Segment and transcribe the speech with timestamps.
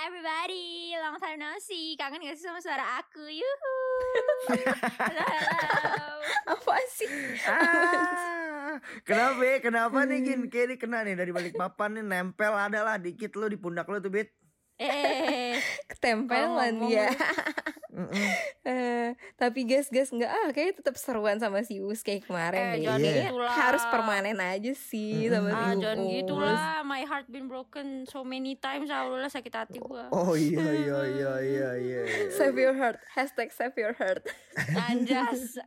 [0.00, 1.92] everybody, long time no see.
[2.00, 3.20] Kangen gak sih sama suara aku?
[3.20, 3.76] Yuhu.
[4.96, 6.08] halo, halo.
[6.56, 7.10] Apa sih?
[7.44, 9.40] Ah, kenapa?
[9.44, 9.56] ya?
[9.60, 10.40] Kenapa nih Gin?
[10.48, 14.08] Kayak kena nih dari balik papan nih nempel adalah dikit lu di pundak lu tuh
[14.08, 14.32] Bit.
[14.80, 15.49] Eh,
[15.86, 16.74] Ketempelan.
[16.78, 17.10] Mm-mm.
[18.62, 22.70] Eh, tapi guys, guys nggak ah kayaknya tetap seruan sama si Us kayak kemarin eh
[22.70, 22.80] deh.
[22.86, 23.12] jangan Iya.
[23.26, 23.34] gitu.
[23.42, 25.34] Harus permanen aja sih Mm-mm.
[25.34, 26.12] sama si Ah, jangan Uus.
[26.14, 26.58] gitu lah.
[26.82, 28.86] My heart been broken so many times.
[28.88, 30.06] Allah sakit hati gua.
[30.10, 32.00] Oh iya iya iya iya iya.
[32.06, 32.30] iya.
[32.30, 33.02] Save your heart.
[33.10, 34.22] Hashtag save your heart.
[34.80, 35.58] Anjas.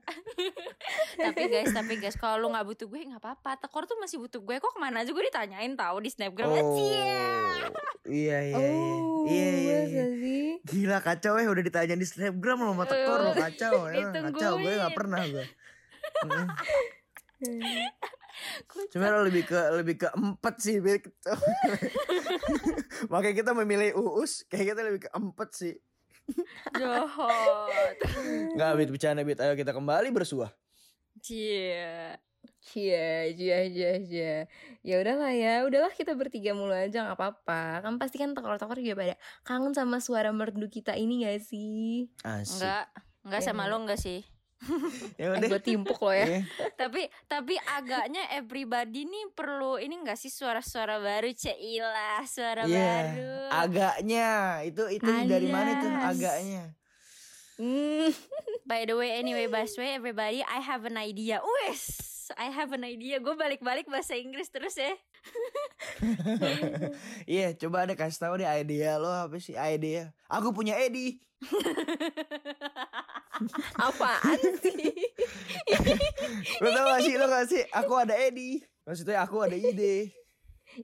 [1.21, 3.59] tapi guys, tapi guys, kalau lu nggak butuh gue nggak apa-apa.
[3.59, 4.55] Tekor tuh masih butuh gue.
[4.55, 6.47] Kok ke mana aja gue ditanyain tahu di snapgram.
[6.47, 6.77] Oh.
[6.79, 7.19] Iya
[8.05, 8.55] iya iya.
[8.55, 9.79] Oh, Iya iya.
[9.83, 10.05] Masa iya.
[10.15, 10.45] sih?
[10.63, 14.07] Gila kacau ya udah ditanya di snapgram lo sama tekor lo kacau ya.
[14.09, 15.45] Kacau gue gak pernah gue.
[18.95, 20.79] Cuma lo lebih ke lebih ke empat sih.
[23.11, 25.75] Makanya kita memilih Uus kayak kita lebih ke empat sih.
[26.73, 27.97] Jahat.
[28.55, 29.39] Nggak Bit bercanda Bit.
[29.43, 30.51] Ayo kita kembali bersuah.
[31.19, 32.15] Cie.
[32.63, 34.35] Cia, cia, cia, cia.
[34.81, 37.83] Ya udahlah ya, udahlah kita bertiga mulu aja nggak apa-apa.
[37.83, 42.07] Kan pasti kan tokor-tokor juga pada kangen sama suara merdu kita ini gak sih?
[42.23, 42.63] Asik.
[42.63, 42.85] Enggak.
[43.23, 44.23] Enggak Ya, sama lo enggak sih?
[45.19, 45.49] Ya Eh, udah.
[45.49, 46.23] gue timpuk lo ya.
[46.23, 46.39] Iya.
[46.79, 52.79] tapi tapi agaknya everybody nih perlu ini enggak sih suara-suara baru Cila suara Iya,
[53.11, 54.27] baru agaknya
[54.63, 56.11] itu itu dari mana tuh Anjas.
[56.15, 56.63] agaknya?
[57.53, 58.09] Hmm.
[58.63, 62.71] by the way anyway by the way everybody I have an idea wes I have
[62.71, 64.93] an idea gue balik-balik bahasa Inggris terus ya
[67.33, 70.11] Iya, coba ada kasih tahu deh idea lo apa sih idea?
[70.27, 71.17] Aku punya Edi.
[73.79, 74.91] Apaan sih?
[76.63, 77.63] Lo tau gak sih lo gak sih?
[77.71, 78.59] Aku ada Edi.
[78.83, 80.11] Maksudnya aku ada ide.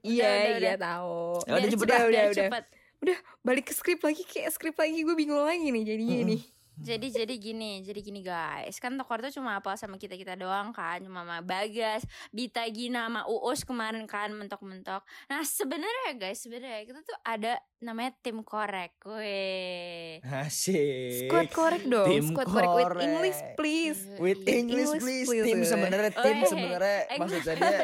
[0.05, 0.75] Iya, udah, iya udah.
[0.79, 1.19] tahu.
[1.43, 2.23] Ya udah, cepet Udah, udah.
[2.31, 2.63] cepet.
[2.99, 6.29] Udah balik ke skrip lagi kayak skrip lagi gue bingung lagi nih jadinya Mm-mm.
[6.35, 6.41] nih.
[6.79, 10.71] Jadi jadi gini jadi gini guys kan Tokor tuh cuma apa sama kita kita doang
[10.71, 16.87] kan cuma sama Bagas Bita Gina sama Uus kemarin kan mentok-mentok nah sebenarnya guys sebenarnya
[16.87, 21.27] kita tuh ada namanya tim korek weh Asik.
[21.27, 23.03] Squad korek dong, Tim squad korek with korek.
[23.03, 23.99] English please.
[24.19, 25.27] With English, English, please.
[25.27, 25.45] please.
[25.47, 27.79] Tim sebenarnya tim sebenarnya maksudnya dia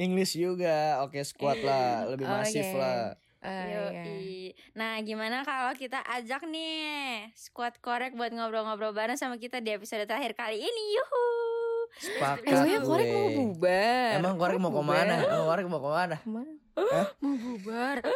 [0.00, 0.32] English.
[0.32, 1.04] Juga.
[1.04, 3.12] Oke, squad lah, lebih Oh, masif iya.
[3.42, 3.88] Iya.
[3.96, 4.52] Yoi.
[4.72, 10.04] Nah gimana kalau kita ajak nih Squad korek buat ngobrol-ngobrol bareng sama kita di episode
[10.04, 11.26] terakhir kali ini Yuhu
[11.92, 12.46] Sepakat.
[12.46, 14.10] Emangnya korek mau bubar?
[14.14, 15.14] Emang korek mau ke mana?
[15.18, 16.16] Emang korek mau ke mana?
[16.16, 16.52] Ke mana?
[17.18, 17.96] Mau bubar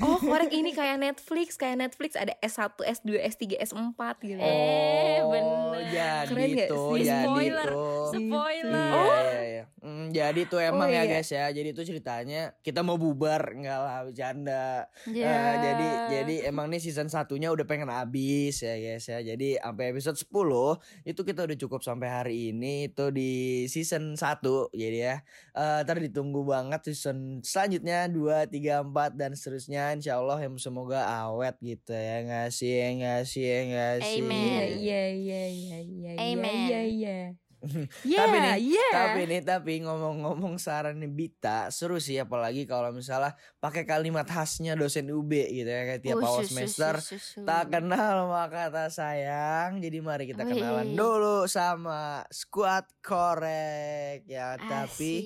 [0.00, 5.28] Oh korek ini kayak Netflix Kayak Netflix ada S1, S2, S3, S4 gitu Eh, Oh,
[5.28, 5.92] bener.
[5.92, 7.04] jadi Keren gak tuh, sih?
[7.04, 7.68] jadi Spoiler.
[7.68, 8.04] tuh.
[8.08, 9.64] Spoiler Iya, iya, iya.
[9.78, 11.18] Hmm, jadi tuh emang Oh, ya iya.
[11.18, 11.46] guys ya.
[11.48, 14.90] Jadi tuh ceritanya kita mau bubar enggak lah bercanda.
[15.06, 15.26] Ya.
[15.30, 19.22] Eh, jadi jadi emang nih season satunya udah pengen habis ya guys ya.
[19.22, 23.30] Jadi sampai episode 10 itu kita udah cukup sampai hari ini itu di
[23.66, 25.16] season 1 jadi ya.
[25.54, 31.54] Eh ntar ditunggu banget season selanjutnya 2 3 4 dan seterusnya insyaallah yang semoga awet
[31.62, 34.20] gitu ya ngasih ya ngasih ya ngasih.
[34.20, 34.66] Amen.
[34.78, 36.56] Iya iya iya iya iya Amen.
[36.66, 37.18] iya iya
[38.18, 43.32] Tapi nih, iya Tapi nih tapi ngomong-ngomong saran nih Bita seru sih apalagi kalau misalnya
[43.56, 47.40] pakai kalimat khasnya dosen UB gitu ya kayak tiap Oh, awal semester susu, susu.
[47.42, 49.78] tak kenal maka kata sayang.
[49.78, 50.54] Jadi mari kita Wih.
[50.54, 55.22] kenalan dulu sama squad korek ya tapi Asik.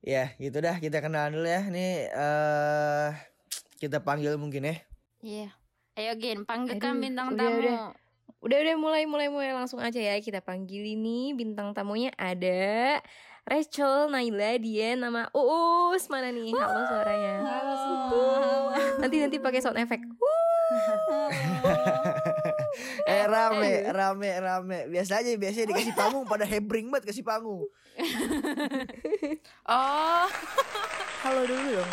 [0.00, 1.62] ya gitu dah kita kenalan dulu ya.
[1.64, 3.08] Nih eh
[3.76, 4.76] kita panggil mungkin ya.
[5.20, 5.48] Iya.
[5.94, 7.58] Ayo Gin, panggilkan Aduh, bintang tamu.
[7.58, 7.58] udah.
[7.58, 7.86] Udah
[8.38, 13.02] udah mulai mulai mulai langsung aja ya kita panggil ini bintang tamunya ada
[13.48, 16.52] Rachel, Naila, Dian, nama Uus mana nih?
[16.52, 17.34] Halo suaranya.
[17.48, 18.76] Halo semua.
[19.00, 20.04] Nanti nanti pakai sound effect.
[23.18, 27.66] Eh rame rame rame biasa aja biasanya dikasih panggung pada hebring banget kasih panggung
[29.68, 30.24] Oh,
[31.20, 31.92] Halo dulu dong.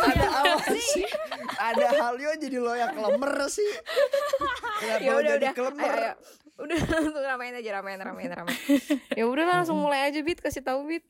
[0.00, 1.04] ada apa sih
[1.58, 3.70] ada halio jadi lo yang kelemer sih
[5.00, 5.52] Ya udah udah.
[5.52, 6.12] kelemer Ayo, ayo.
[6.60, 8.58] Udah langsung ramein aja ramein ramein ramein.
[9.10, 11.04] ya udah langsung mulai aja Bit kasih tahu Bit.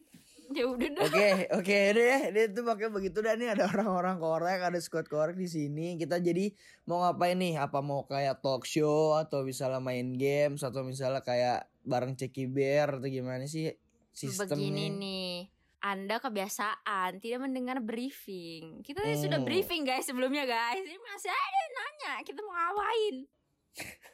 [0.58, 1.02] ya udah dah.
[1.06, 5.38] Oke, oke deh, deh tuh pakai begitu dah nih ada orang-orang korek, ada squad korek
[5.38, 5.94] di sini.
[5.94, 6.50] Kita jadi
[6.91, 7.55] mau ngapain nih?
[7.56, 12.99] Apa mau kayak talk show atau misalnya main games atau misalnya kayak bareng Ceki Bear
[12.99, 13.70] atau gimana sih
[14.11, 14.58] sistemnya?
[14.58, 15.35] Begini nih.
[15.81, 18.85] Anda kebiasaan tidak mendengar briefing.
[18.85, 19.49] Kita tadi sudah Hmm.
[19.49, 20.76] briefing guys sebelumnya guys.
[20.76, 23.17] Ini masih ada yang nanya kita mau ngapain?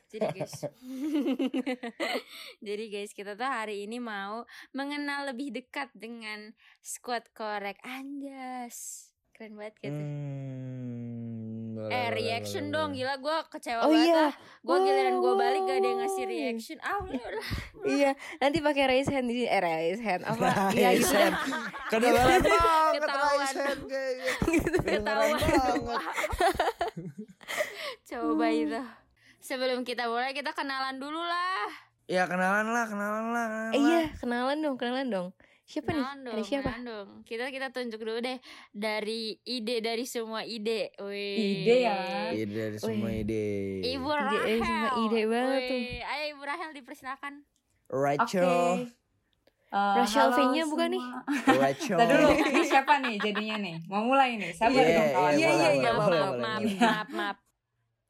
[0.07, 0.55] Jadi guys,
[2.67, 9.11] jadi guys kita tuh hari ini mau mengenal lebih dekat dengan squad korek Anjas.
[9.31, 9.93] Keren banget gitu.
[9.93, 14.25] Hmm, boleh, eh boleh, reaction boleh, dong gila gue kecewa Oh banget iya.
[14.25, 14.33] ah.
[14.63, 16.79] Gue giliran gue balik gak ada yang ngasih reaction.
[16.81, 17.21] Ah udah.
[17.85, 20.73] Iya, nanti pakai raise hand di eh raise hand apa?
[20.73, 21.19] Iya Raise gitu.
[21.19, 21.37] hand.
[21.93, 23.37] Kedengeran banget Ketahuan.
[23.37, 23.81] raise hand.
[23.91, 24.63] Ketahuan.
[24.65, 26.15] Kedengeran banget.
[28.07, 28.81] Coba itu.
[29.47, 31.71] Sebelum kita mulai kita kenalan dulu lah.
[32.05, 33.47] Ya kenalan lah, kenalan lah.
[33.47, 33.87] kenalan Eh, lah.
[33.89, 35.29] iya, kenalan dong, kenalan dong.
[35.65, 36.25] Siapa Kenalan nih?
[36.25, 36.63] dong, Ada siapa?
[36.65, 37.09] kenalan dong.
[37.23, 38.39] Kita kita tunjuk dulu deh
[38.73, 40.91] dari ide dari semua ide.
[40.97, 41.63] Wih.
[41.63, 41.97] Ide ya.
[42.33, 43.23] Ide dari semua Wih.
[43.23, 43.47] ide.
[43.89, 44.35] Ibu Ide Rahel.
[44.37, 45.79] dari semua ide banget tuh.
[45.81, 47.33] Wih, Ayo Ibu Rahel dipersilakan.
[47.87, 47.95] Oke.
[47.97, 48.51] Rachel.
[49.67, 51.03] Eh, Rachel V-nya bukan nih?
[51.53, 51.99] Rachel.
[51.99, 53.77] Tadi dulu, ini siapa nih jadinya nih?
[53.85, 55.33] Mau mulai nih, sabar Iya, dong kawan.
[55.33, 55.91] iya, iya, iya.
[55.93, 56.07] maaf, sabar.
[56.09, 57.37] boleh, maaf, maaf, maaf.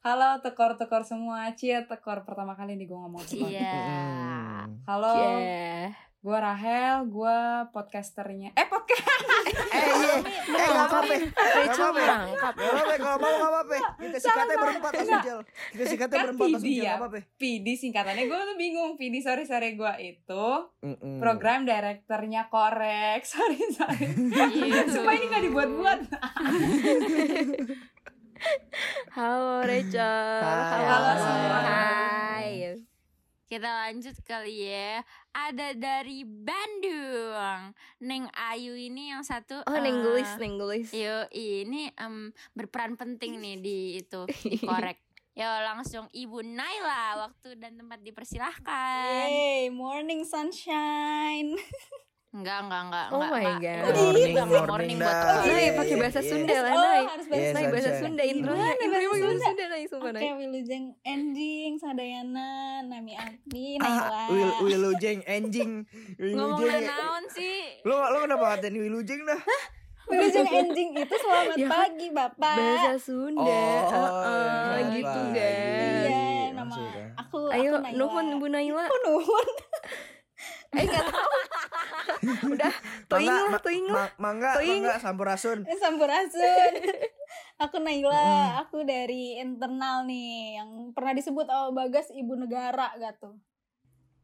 [0.07, 3.51] Halo tekor-tekor semua, cia tekor pertama kali nih gue ngomong tekor.
[3.51, 3.75] Iya.
[3.75, 4.87] Mm.
[4.87, 5.91] Halo, Yeah.
[6.17, 7.37] gue Rahel, gue
[7.75, 8.55] podcasternya.
[8.55, 8.95] Eh podcast.
[9.67, 10.15] Eh iya.
[10.23, 11.11] Eh enggak apa-apa.
[11.35, 11.99] Rachel apa-apa.
[11.99, 12.53] merangkap.
[12.55, 13.75] Enggak apa-apa kalau mau enggak apa-apa.
[13.99, 15.39] Kita sikatnya berempat langsung Jel.
[15.75, 16.93] Kita Kan berempat langsung PD Jel, ya.
[16.95, 17.17] apa-apa.
[17.35, 18.91] PD singkatannya gue tuh bingung.
[18.95, 20.45] PD sorry sorry gue itu
[21.19, 23.27] program direkturnya korek.
[23.27, 24.07] Sorry sorry.
[24.87, 25.99] Supaya ini gak dibuat-buat.
[29.17, 30.41] Halo Rachel.
[30.43, 30.83] Hai.
[30.85, 31.59] Halo semua.
[31.63, 32.51] Hai.
[33.47, 35.01] Kita lanjut kali ya.
[35.31, 37.71] Ada dari Bandung.
[38.03, 39.63] Neng Ayu ini yang satu.
[39.63, 40.89] Oh, eh, nenggelis, nenggelis.
[40.91, 44.99] Yo, ini em, berperan penting nih di itu di korek.
[45.39, 49.29] Yo langsung Ibu Naila waktu dan tempat dipersilahkan.
[49.29, 51.55] Hey, morning sunshine.
[52.37, 53.07] Enggak, enggak, enggak.
[53.07, 53.57] Oh enggak, my enggak.
[53.57, 53.73] God.
[53.73, 55.17] Enggak, Morning, enggak, morning, morning buat dah.
[55.17, 55.41] korek.
[55.47, 56.29] Nay, Iya, pakai bahasa iya.
[56.29, 57.01] Sunda lah, Oh, Nay.
[57.01, 57.97] harus Iya, bahasa Nay, bahasa Sunshine.
[57.99, 58.61] Sunda intronya.
[58.61, 59.47] Gimana Intronya bahasa bahasa Sunda?
[59.47, 60.21] Sunda, Nay, sumpah, Nay.
[60.21, 62.49] Oke, Wilujeng Ending, Sadayana,
[62.83, 64.21] Nami Abdi, Ah, Naila.
[64.29, 65.19] Wil Wilujeng.
[65.25, 65.81] Ngomong
[66.21, 66.61] Wilujeng.
[66.61, 67.57] udah naon sih?
[67.81, 69.41] Lo lo kenapa ngatain Wilujeng dah?
[70.07, 72.53] Wilujeng Ending itu selamat Ya, pagi, Bapak.
[72.55, 73.41] Bahasa Sunda.
[73.41, 76.05] Oh, Heeh, iya, gitu, guys.
[76.05, 76.21] Iya,
[76.53, 77.05] nama Maksudnya.
[77.17, 77.97] aku Ayo, aku Naila.
[77.97, 78.83] nuhun Bu Naila.
[78.85, 79.47] Aku nuhun.
[80.69, 81.31] Eh, enggak tahu.
[82.53, 82.73] Udah,
[83.05, 83.95] toing Mangga, lah, ma- toing lah.
[83.95, 84.81] ma- mangga, Toing.
[84.81, 85.59] mangga sampurasun.
[85.63, 86.71] Eh, Sampurasun.
[87.63, 88.27] aku Naila,
[88.59, 93.37] aku dari internal nih yang pernah disebut sama Bagas ibu negara gitu.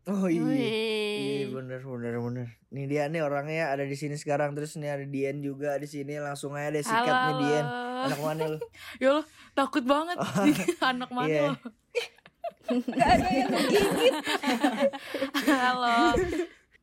[0.03, 0.43] Oh iya.
[0.43, 2.47] Iya bener bener bener.
[2.69, 6.17] Nih dia nih orangnya ada di sini sekarang terus nih ada Dian juga di sini
[6.17, 7.65] langsung aja deh sikat nih Dian.
[8.03, 8.59] Anak mana lu?
[8.99, 10.19] Ya Allah, takut banget.
[10.83, 11.43] Anak mana Iya.
[11.45, 11.55] lo?
[12.85, 14.13] Gak ada yang menggigit.
[15.45, 16.15] Halo.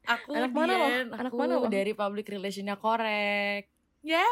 [0.02, 0.87] Aku Anak mana lo?
[0.87, 1.69] Dian, Anak mana lo?
[1.69, 3.69] dari public relationnya korek.
[4.00, 4.25] Ya.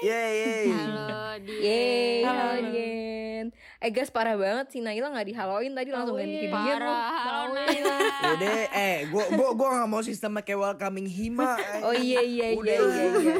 [0.00, 0.66] Yeay yeay.
[0.72, 1.06] Halo,
[1.38, 1.60] Dian.
[1.60, 2.40] Yeay, Halo.
[2.42, 3.46] halo Dian.
[3.78, 6.90] Eh guys parah banget si Naila gak dihaloin tadi langsung ganti ke Dian loh.
[6.90, 7.52] Parah, halo.
[7.52, 7.96] Naila.
[8.24, 11.54] Yaudah, eh, gua gua gua gak mau sistemnya kayak welcoming hima.
[11.86, 12.76] Oh iya iya iya Udah.
[12.80, 13.36] iya iya.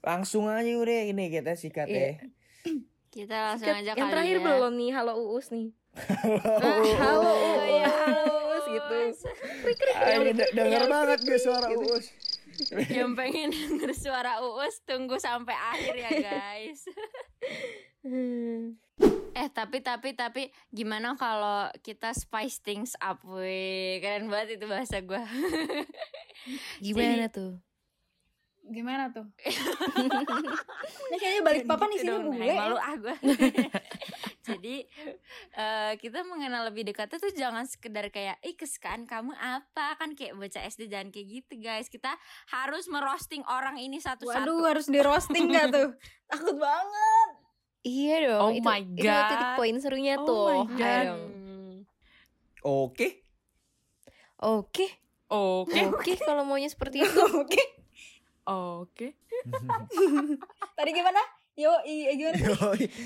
[0.00, 1.98] Langsung aja udah ini kita sikat Iya.
[1.98, 2.12] ya.
[3.08, 4.44] Kita langsung Kat- aja Yang kali terakhir ya.
[4.44, 5.72] belum nih halo Uus nih.
[5.94, 8.33] Ah, Halo oh, iya, Uus
[8.74, 8.98] gitu.
[10.38, 12.06] De- denger banget gue suara Uus.
[12.96, 16.80] Yang pengen denger suara Uus tunggu sampai akhir ya guys.
[19.34, 25.02] Eh tapi tapi tapi gimana kalau kita spice things up weh Keren banget itu bahasa
[25.02, 25.18] gue
[26.78, 27.58] Gimana tuh?
[28.64, 29.28] Gimana tuh?
[29.36, 32.40] Ini kayaknya balik papan di sini bule.
[32.40, 32.56] ya.
[32.56, 33.14] Malu ah gue
[34.48, 34.76] Jadi
[35.54, 40.32] eh, kita mengenal lebih dekatnya tuh jangan sekedar kayak Ih kesukaan kamu apa Kan kayak
[40.34, 42.16] baca SD jangan kayak gitu guys Kita
[42.50, 45.88] harus merosting orang ini satu-satu Waduh, harus di roasting gak tuh?
[46.32, 47.28] Takut banget.
[47.80, 48.40] Iya dong.
[48.40, 49.56] Oh itu, my Itu titik God.
[49.56, 50.44] poin serunya Oh tuh.
[50.46, 51.04] my God.
[51.06, 51.24] dong.
[52.64, 53.08] Oke.
[54.36, 54.88] Oke,
[55.26, 55.80] Oke.
[55.84, 57.20] oke kalau maunya seperti itu.
[57.38, 57.60] Oke.
[58.44, 59.16] Oke.
[60.76, 61.20] Tadi gimana?
[61.54, 62.34] Yo, i, gimana?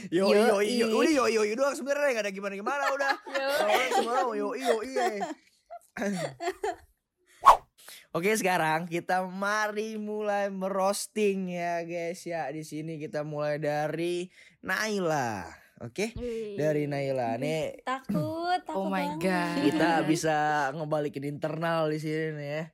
[0.09, 3.15] Yo yo yo yo udah yo yo yo doang sebenarnya gak ada gimana gimana udah.
[3.95, 5.05] Semua yo yo yo.
[8.11, 14.25] Oke sekarang kita mari mulai merosting ya guys ya di sini kita mulai dari
[14.59, 15.45] Naila
[15.79, 16.17] oke
[16.57, 19.21] dari Naila nih Takut, takut Oh my banget.
[19.21, 19.61] God.
[19.63, 20.37] kita bisa
[20.73, 22.65] ngebalikin internal di sini nih ya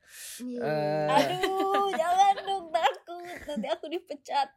[0.40, 0.60] Iya.
[0.62, 2.34] Eh, Aduh, jangan.
[3.54, 4.48] Nanti aku dipecat.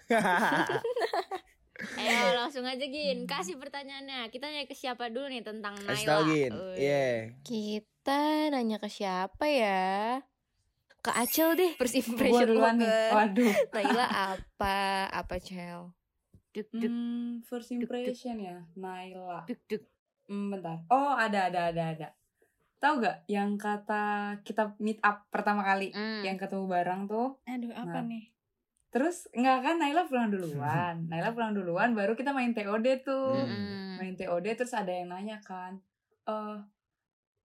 [1.94, 6.08] Ayo langsung aja Gin Kasih pertanyaannya Kita nanya ke siapa dulu nih tentang Naila Kasih
[6.10, 6.54] tau Gin.
[6.74, 7.08] Iya
[7.46, 10.18] Kita nanya ke siapa ya?
[11.00, 11.72] Ke Acel deh.
[11.78, 13.54] First impression lo ke Waduh.
[13.78, 14.78] Naila apa?
[15.08, 15.94] Apa Cel?
[16.50, 19.46] Duk duk Hmm, first impression ya, Naila.
[19.46, 19.84] duk duk
[20.28, 20.84] Hmm, bentar.
[20.90, 22.08] Oh, ada ada ada ada.
[22.78, 24.04] Tahu gak yang kata
[24.44, 26.20] kita meet up pertama kali Hmm.
[26.20, 27.40] yang ketemu bareng tuh?
[27.46, 28.10] Aduh, apa Nah.
[28.12, 28.26] nih?
[28.98, 30.96] Terus enggak kan Naila pulang duluan.
[31.14, 33.38] Naila pulang duluan baru kita main TOD tuh.
[33.38, 34.02] Mm-mm.
[34.02, 35.78] Main TOD terus ada yang nanya kan.
[36.26, 36.58] Eh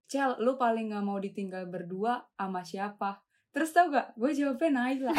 [0.09, 3.21] Cel, lu paling nggak mau ditinggal berdua sama siapa?
[3.53, 4.17] Terus tau gak?
[4.17, 5.13] Gue jawabnya Naila.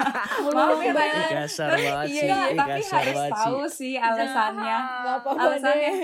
[0.54, 1.26] Maaf ya Naila.
[1.42, 4.78] Kasar banget Iya, sih, tapi harus tahu sih alasannya.
[5.06, 5.94] Gak apa-apa Alasannya.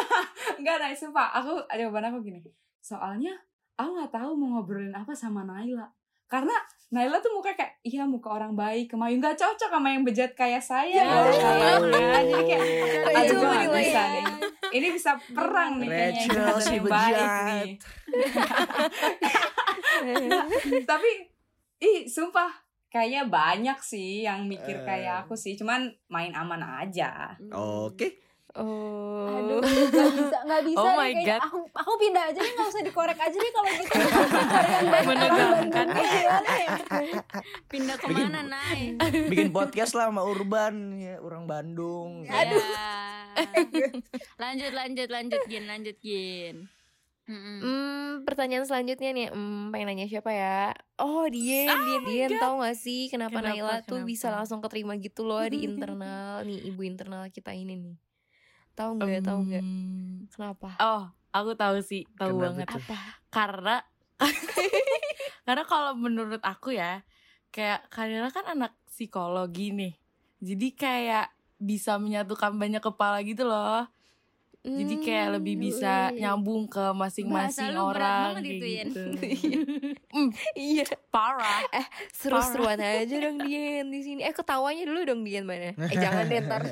[0.60, 1.36] Enggak, Nay, sumpah.
[1.36, 2.40] Aku jawaban aku gini.
[2.80, 3.36] Soalnya
[3.76, 5.84] aku nggak tahu mau ngobrolin apa sama Naila.
[6.26, 6.54] Karena
[6.86, 10.62] Naila tuh muka kayak iya muka orang baik, kemayu nggak cocok sama yang bejat kayak
[10.62, 11.02] saya.
[11.02, 11.06] Ya.
[11.34, 12.22] kayaknya.
[12.22, 12.62] Jadi kayak
[13.10, 14.10] aduh gue nggak menilai bisa ya.
[14.14, 14.24] nih.
[14.66, 17.46] Ini bisa perang nih kayaknya yang Rachel si yang baik bejat.
[17.48, 17.70] nih.
[20.90, 21.10] Tapi
[21.78, 22.50] ih sumpah
[22.86, 24.84] kayaknya banyak sih yang mikir Eh.
[24.86, 25.58] kayak aku sih.
[25.58, 27.34] Cuman main aman aja.
[27.50, 28.25] Oke.
[28.56, 29.28] Oh.
[29.28, 31.36] Aduh, gak bisa, gak bisa Oh nih my kayaknya.
[31.36, 31.40] God.
[31.44, 33.92] Aku, aku pindah aja nih, gak usah dikorek aja nih kalau gitu.
[33.92, 35.86] Cari yang baik, Menegangkan.
[35.92, 36.38] Ya?
[37.68, 38.80] Pindah ke mana Nay?
[39.28, 42.24] Bikin podcast lah sama Urban ya, orang Bandung.
[42.24, 42.64] Aduh.
[44.42, 46.72] lanjut lanjut lanjut Gin lanjut Gin.
[47.26, 47.58] Mm-mm.
[47.58, 50.70] Hmm, pertanyaan selanjutnya nih, hmm, pengen nanya siapa ya?
[50.94, 54.10] Oh, Dien, Dien, Dien, tahu gak sih kenapa, Kenapa, Naila tuh kenapa?
[54.14, 58.05] bisa langsung keterima gitu loh di internal nih, ibu internal kita ini nih.
[58.76, 59.24] Tahu nggak?
[59.24, 59.64] Tahu nggak?
[59.64, 60.28] Hmm.
[60.28, 60.68] Kenapa?
[60.78, 61.02] Oh,
[61.32, 62.66] aku tahu sih, tahu Kenapa banget.
[62.76, 62.96] Apa?
[63.32, 63.76] Karena
[65.46, 67.00] karena kalau menurut aku ya,
[67.48, 69.94] kayak Kanila kan anak psikologi nih.
[70.44, 73.88] Jadi kayak bisa menyatukan banyak kepala gitu loh.
[74.66, 78.86] Jadi kayak lebih bisa Hmm, nyambung ke masing-masing orang banget kayak itu, Yen.
[78.90, 79.02] gitu.
[80.58, 81.62] Iya, Parah.
[82.10, 84.26] seru-seruan aja dong Dien di sini.
[84.26, 85.70] Eh, ketawanya dulu dong Dien mana?
[85.92, 86.66] Eh, jangan deh ntar.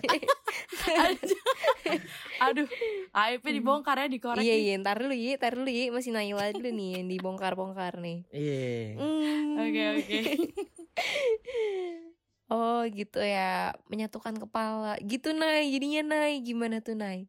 [2.45, 2.67] Aduh,
[3.13, 4.43] aibnya dibongkar ya dikorek.
[4.43, 5.89] iya, iya, ntar dulu ya, ntar dulu ya.
[5.89, 8.27] Masih Naila dulu nih yang dibongkar-bongkar nih.
[8.29, 8.99] Iya.
[8.99, 9.61] Hmm.
[9.61, 10.19] Oke, oke.
[12.47, 17.27] Oh gitu ya Menyatukan kepala Gitu Nay Jadinya Nay Gimana tuh Nay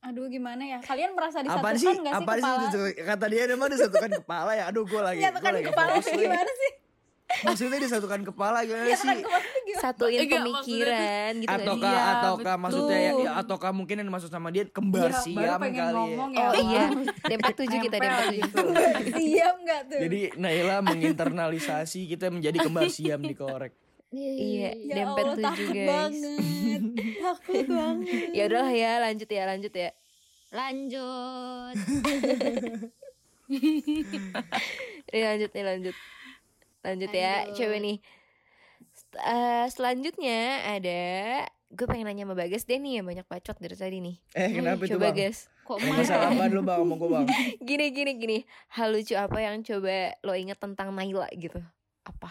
[0.00, 0.80] Aduh, gimana ya?
[0.80, 1.92] Kalian merasa Apa disatukan sih?
[1.98, 2.60] gak sih Apa sih kepala?
[2.62, 4.64] disatu- kata dia emang disatukan kepala ya?
[4.68, 5.20] Aduh, gue lagi.
[5.20, 6.12] Menyatukan gua lagi kepala lagi.
[6.14, 6.72] gimana sih?
[7.40, 8.96] Maksudnya disatukan kepala gimana sih?
[9.20, 9.38] kepala?
[9.76, 11.92] Satuin Enggak, pemikiran gitu nggak Ataukah?
[11.92, 15.60] Iya, ataukah maksudnya ya, ya ataukah mungkin yang dimaksud sama dia kembar Iya, baru siam
[15.60, 15.86] kali ya.
[15.92, 16.40] ngomong ya.
[16.40, 17.14] Oh iya Allah.
[17.30, 18.56] D47 kita Nempel D47 gitu.
[19.12, 19.98] Siap gak tuh?
[20.00, 23.72] Jadi Naila menginternalisasi kita menjadi kembar siam dikorek.
[24.10, 26.82] Iya ya Dempet Allah, 7 takut guys banget.
[27.22, 28.28] takut banget.
[28.32, 29.90] Ya udahlah ya lanjut ya lanjut ya
[30.50, 31.76] Lanjut.
[35.10, 35.96] Nih lanjut nih lanjut
[36.80, 37.54] Lanjut ya Lanjut.
[37.56, 37.96] Cewek nih
[39.12, 40.38] Eh, Selanjutnya
[40.70, 41.00] ada
[41.66, 44.82] Gue pengen nanya sama Bagas deh nih yang banyak bacot dari tadi nih Eh kenapa
[44.82, 45.16] itu Coba bang?
[45.16, 45.96] guys Kok marah?
[45.96, 47.26] masalah apa lu bang ngomong gue bang?
[47.68, 48.38] Gini gini gini
[48.70, 51.58] Hal lucu apa yang coba lo inget tentang Naila gitu
[52.02, 52.30] Apa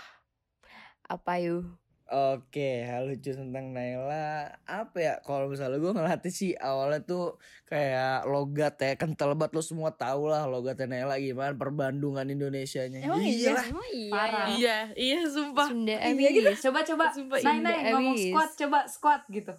[1.05, 1.67] Apa yuk
[2.09, 5.13] Oke, hal lucu tentang Naila apa ya?
[5.21, 7.37] Kalau misalnya gue ngelatih sih awalnya tuh
[7.69, 13.05] kayak logat ya kental banget lo semua tau lah logatnya Naila gimana perbandungan Indonesianya.
[13.05, 13.53] Emang iya?
[13.53, 13.65] lah.
[13.69, 14.09] Emang iya.
[14.09, 14.45] Parah.
[14.49, 14.55] ya?
[14.57, 15.69] Iya, iya sumpah.
[15.69, 16.49] Sunda Iya gitu.
[16.65, 17.05] Coba coba.
[17.13, 18.25] Sumpah, Indah Nay ngomong abis.
[18.25, 19.53] squat coba squat gitu.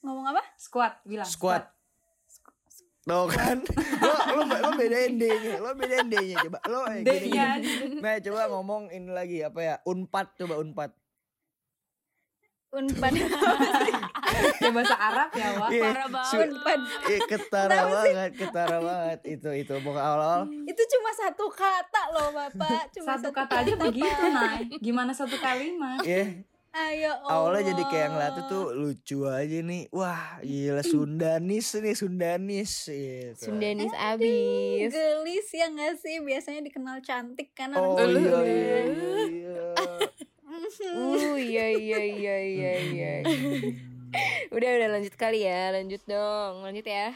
[0.00, 0.42] Ngomong apa?
[0.56, 1.28] Squat bilang.
[1.28, 1.64] Squat.
[3.00, 3.58] Tuh kan,
[4.04, 7.96] lo, lo, lo bedain D-nya, lo bedain D-nya coba, lo eh, gini, D-nya gini.
[7.98, 10.99] Nah coba ngomong ini lagi apa ya, unpad coba unpad.
[12.70, 13.12] Unpad.
[14.60, 15.68] Ya bahasa Arab ya, Wak.
[15.74, 16.38] Iya, Parah banget.
[16.46, 16.80] Unpad.
[17.10, 20.42] Iya, ketara banget, ketara banget itu itu pokok awal-awal.
[20.64, 22.94] Itu cuma satu kata loh Bapak.
[22.94, 24.70] Cuma Satu kata aja begitu, Nay.
[24.78, 25.98] Gimana satu kalimat?
[26.06, 27.50] Iya, Ayo Allah.
[27.50, 29.90] awalnya jadi kayak ngeliatnya tuh lucu aja nih.
[29.90, 33.50] Wah, gila Sundanis nih, Sundanis gitu.
[33.50, 36.22] Sundanis abis Gelis ya gak sih?
[36.22, 39.58] Biasanya dikenal cantik kan Oh orang iya, iya, iya, iya.
[40.50, 43.12] Uh iya iya iya iya iya
[44.54, 47.14] Udah udah lanjut kali ya Lanjut dong Lanjut ya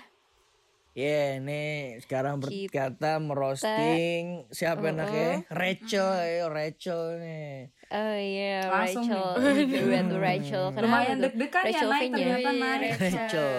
[0.95, 4.95] Yeah, nih sekarang berkata merosting siapa Uh-uh.
[4.95, 5.43] enaknya?
[5.51, 7.75] Rachel, ayo Rachel nih.
[7.91, 9.27] Oh iya Langsung Rachel.
[9.75, 11.81] Duet Rachel Kenapa Lumayan deg-degan ya.
[11.83, 12.27] V-nya.
[12.39, 12.93] Ternyata, Nay.
[12.95, 13.51] Rachel.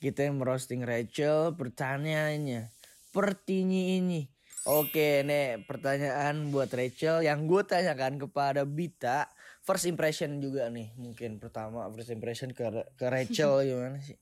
[0.00, 2.72] Kita yang merosting Rachel, pertanyaannya
[3.12, 4.33] pertinyi ini.
[4.64, 9.28] Oke, nih pertanyaan buat Rachel yang gue tanyakan kepada Bita.
[9.60, 12.64] First impression juga nih, mungkin pertama first impression ke
[12.96, 14.16] ke Rachel gimana sih?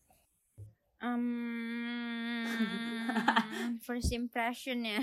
[0.98, 2.42] Um,
[3.86, 4.98] first impression ya.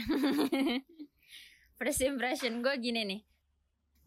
[1.79, 3.21] first impression gue gini nih.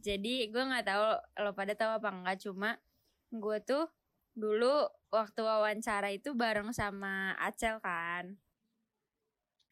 [0.05, 1.05] Jadi gue nggak tahu
[1.49, 2.77] lo pada tahu apa enggak cuma
[3.33, 3.89] gue tuh
[4.37, 8.37] dulu waktu wawancara itu bareng sama Acel kan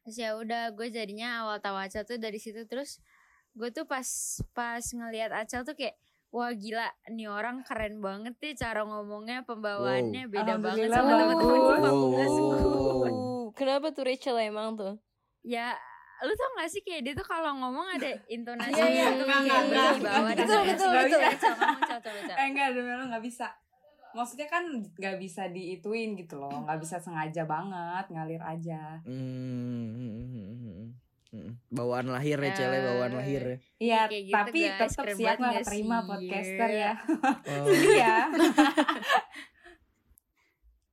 [0.03, 2.99] terus ya udah gue jadinya awal tahu Acel tuh dari situ terus
[3.53, 4.07] gue tuh pas
[4.55, 5.99] pas ngelihat Acel tuh kayak
[6.31, 11.65] wah gila nih orang keren banget deh cara ngomongnya pembawaannya beda banget sama teman-teman di
[11.67, 11.85] bagus.
[11.85, 12.45] fakultasku
[13.11, 14.95] Uh, kenapa tuh Rachel emang tuh?
[15.43, 15.75] ya
[16.21, 19.41] lu tau gak sih kayak dia tuh kalau ngomong ada intonasi Iya, iya, gitu enggak,
[19.41, 20.21] kayak enggak, di enggak.
[20.45, 20.77] sih.
[20.77, 22.37] coba Cel.
[22.37, 23.49] Eh enggak, lo nggak bisa.
[24.17, 24.65] Maksudnya kan
[24.97, 28.99] nggak bisa diituin gitu loh, nggak bisa sengaja banget, ngalir aja.
[29.07, 30.95] Hmm.
[31.71, 32.55] Bawaan lahir ya.
[32.59, 33.57] Cele, bawaan lahir ya.
[33.79, 34.91] Iya, gitu, tapi guys.
[34.91, 36.93] tetap banget nggak terima podcaster ya.
[37.47, 37.67] Oh.
[37.71, 38.17] Iya.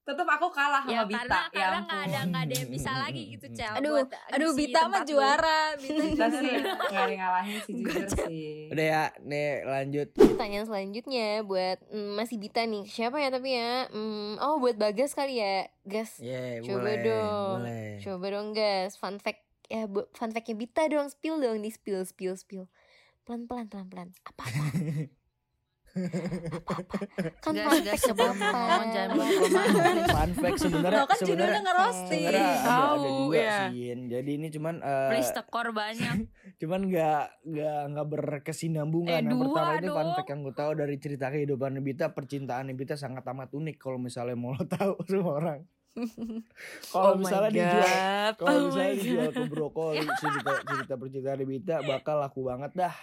[0.07, 1.19] tetap aku kalah ya sama Bita.
[1.19, 4.51] karena ya karena nggak ada nggak ada yang bisa lagi gitu Cel Aduh, buat aduh
[4.55, 5.59] Bita mah juara.
[5.75, 8.71] Bita sih nggak ngalahin sih jujur sih.
[8.71, 10.07] Udah ya, nih lanjut.
[10.15, 12.87] Pertanyaan selanjutnya buat mm, masih Bita nih.
[12.87, 13.91] Siapa ya tapi ya?
[13.91, 16.23] Mm, oh buat Bagas kali ya, Gas.
[16.23, 17.57] Yeah, Coba boleh, dong.
[17.67, 17.91] Boleh.
[17.99, 18.95] Coba dong Gas.
[18.95, 21.11] Fun fact ya bu, fun factnya Bita dong.
[21.11, 22.71] Spill dong di spill spill spill.
[23.27, 24.07] Pelan pelan pelan pelan.
[24.23, 24.63] Apa apa?
[27.42, 29.96] Kan Gas, fun gas, fact sebelum ngomong jangan komen.
[30.08, 32.24] Fun fact sebenarnya kan sebenarnya judulnya ngerosting.
[32.62, 33.62] Tahu, dua ya.
[33.98, 36.16] Jadi ini cuman eh, please tekor banyak
[36.62, 39.22] cuman nggak nggak nggak berkesinambungan.
[39.22, 42.96] Eh, yang pertama itu fun fact yang gue tahu dari cerita kehidupan Bita, percintaan Bita
[43.00, 45.62] sangat amat unik kalau misalnya mau lo tahu semua orang.
[46.94, 47.89] Kalau Oh misalnya dijual
[48.38, 52.94] kalau oh misalnya dijual ke brokoli cerita cerita percintaan Bita bakal laku banget dah.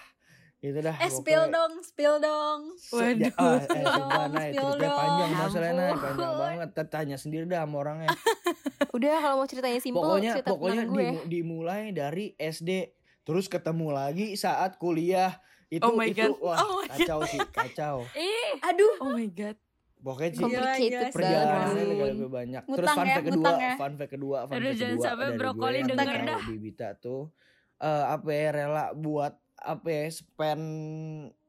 [0.65, 0.97] Itu dah.
[0.97, 1.53] Eh spill pokoknya.
[1.53, 2.61] dong, spill dong.
[2.73, 3.33] Ya, Waduh.
[3.37, 4.97] ah, eh, Spill dong, Nay, spill dong.
[4.97, 6.69] panjang masalahnya panjang banget.
[6.87, 8.09] Tanya sendiri dah sama orangnya.
[8.97, 11.05] Udah kalau mau ceritanya simpel pokoknya cerita pokoknya gue.
[11.05, 16.39] dimu- dimulai dari SD terus ketemu lagi saat kuliah itu Oh my itu God.
[16.41, 19.57] wah Oh my kacau sih kacau ih Aduh, Oh my god.
[19.99, 23.75] pokoknya sih Complicated perjalanannya lebih, lebih banyak terus Ngutang fun ya, fact kedua ngutang ya.
[23.75, 26.43] fun fact kedua fun Aduh, fact jangan kedua sampai dari brokoli denger tahu dah.
[26.43, 27.23] di Bita tuh
[27.81, 30.65] eh, apa ya rela buat apa ya spend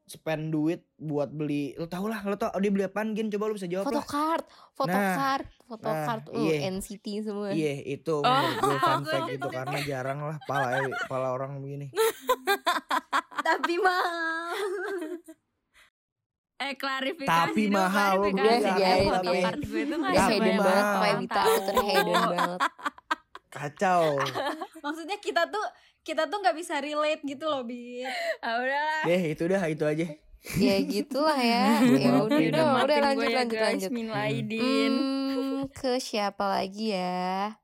[0.05, 3.57] spend duit buat beli lo tau lah lo tau dia beli apaan Gin coba lo
[3.57, 4.45] bisa jawab lah Photocard,
[4.77, 6.70] photocard, photocard, nah, uh, iya.
[6.70, 7.50] NCT semua.
[7.50, 10.77] Iya itu Oh, menurut gue fun fact aja itu karena jarang lah pala
[11.09, 11.90] pala orang begini.
[13.50, 14.53] tapi mahal.
[16.55, 18.53] eh klarifikasi Tapi dong, mahal, lo Eh, gue
[19.83, 22.59] itu Tapi hedon banget orang Bita aku terhedon banget.
[23.50, 24.03] Kacau.
[24.85, 25.66] Maksudnya kita tuh
[26.05, 28.05] kita tuh nggak bisa relate gitu loh, Bit.
[28.39, 30.07] Ah, udahlah Deh itu dah itu aja.
[30.61, 31.81] Ya gitulah ya.
[32.05, 33.89] Ya udah, udah udah, udah lanjut ya, lanjut guys.
[33.89, 34.61] lanjut.
[34.61, 37.57] Hmm, ke siapa lagi ya?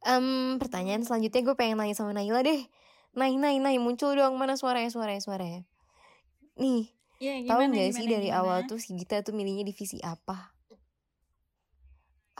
[0.00, 2.64] Em, pertanyaan selanjutnya gue pengen nanya sama Naila deh.
[3.12, 5.60] Nai, Nai, Nai, muncul dong mana suaranya, suaranya, suaranya.
[6.56, 6.88] Nih,
[7.20, 8.40] tahu gimana, nggak sih gimana, dari gimana?
[8.40, 10.56] awal tuh si Gita tuh milihnya divisi apa?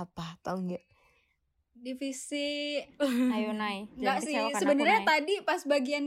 [0.00, 0.40] Apa?
[0.40, 0.84] Tahu nggak?
[1.80, 6.04] Divisi Ayo Enggak jangan sih, sebenarnya tadi pas bagian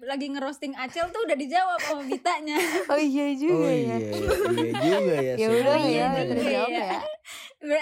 [0.00, 2.56] lagi ngerosting Acel tuh udah dijawab sama Bitanya.
[2.92, 3.96] Oh iya juga Oh ya.
[3.98, 5.34] iya, iya juga ya.
[5.42, 6.86] Ya udah ya, juga terjawab ya.
[6.86, 7.00] ya.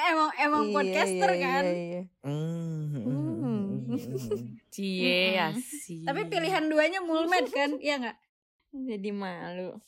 [0.09, 1.65] Emang emang Iya, podcaster iya, kan.
[1.65, 2.03] Iya, iya.
[2.25, 2.85] Hmm.
[3.05, 3.65] Hmm.
[4.73, 5.49] Cie Mm-mm.
[5.53, 6.05] asik.
[6.09, 7.77] Tapi pilihan duanya mulmed kan?
[7.79, 8.17] Iya enggak?
[8.77, 9.81] jadi malu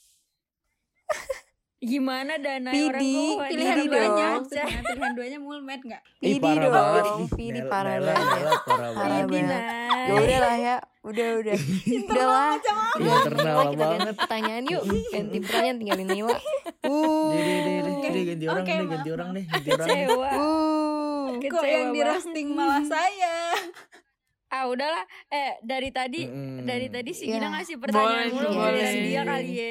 [1.79, 4.35] gimana dana Pidi, orang gue Pilihan Pidi duanya dong.
[4.43, 6.03] maksudnya pilihan duanya mulmed enggak?
[6.19, 7.19] Ih, Pidi dong.
[7.23, 8.45] Ih, Pidi parah banget.
[8.67, 9.62] Parah banget.
[10.09, 11.57] Ya udah lah ya, udah udah.
[12.03, 12.55] udah lah.
[12.99, 14.17] Udah, Internal kita ganti banget.
[14.19, 14.83] pertanyaan yuk.
[15.14, 16.37] Ganti pertanyaan tinggalin Naila.
[16.83, 17.31] Uh.
[17.31, 19.87] Deh, deh, deh, deh, deh, ganti orang deh, maaf, ganti orang deh, ganti orang.
[19.87, 19.99] deh.
[20.03, 21.27] kecewa Uh.
[21.38, 23.35] Kok yang di roasting malah saya?
[24.49, 26.25] ah udahlah eh dari tadi
[26.64, 27.29] dari tadi si.
[27.29, 28.81] Gina ngasih pertanyaan mulu boleh.
[28.81, 29.69] dari dia kali ya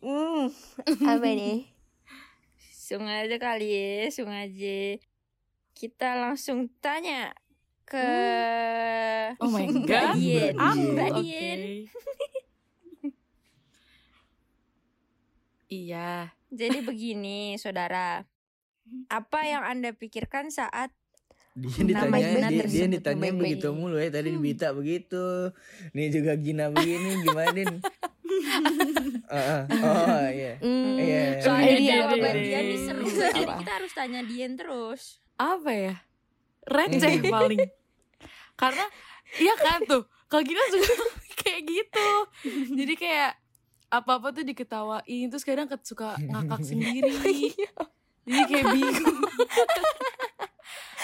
[0.00, 0.48] Hmm.
[1.04, 1.68] Apa nih?
[2.72, 4.98] Sung aja kali ya, sung aja.
[5.76, 7.36] Kita langsung tanya
[7.86, 8.08] ke
[9.38, 10.14] Oh my Mbak god.
[10.16, 10.54] Dien.
[10.56, 11.10] Mbak.
[11.22, 11.60] Dien.
[15.70, 16.34] Iya.
[16.50, 18.26] Jadi begini, saudara.
[19.06, 20.90] Apa yang Anda pikirkan saat
[21.54, 24.10] Dia ditanya, Gina dia, dia ditanya begitu mulu ya.
[24.10, 25.54] Tadi Bita begitu.
[25.94, 27.54] Nih juga Gina begini, gimana
[29.30, 30.58] Oh iya.
[30.58, 30.98] Hmm.
[30.98, 31.22] Iya.
[31.38, 32.34] soalnya Eh, Dien, jawaban.
[32.34, 35.22] Dian seru, jadi kita harus tanya Dian terus.
[35.38, 35.94] Apa ya?
[36.66, 37.62] Receh paling.
[38.58, 38.84] Karena
[39.38, 40.02] iya kan tuh.
[40.26, 40.94] Kalau Gina suka
[41.42, 42.08] kayak gitu.
[42.74, 43.38] Jadi kayak
[43.90, 47.14] apa-apa tuh diketawain terus kadang suka ngakak sendiri.
[48.28, 49.18] Jadi kayak bingung.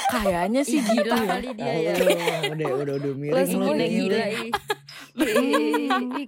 [0.07, 1.27] Kayaknya sih Ih, gitu gila ya.
[1.27, 1.95] kali dia ya.
[2.53, 4.51] Udah udah udah miring lu Gila udah ih.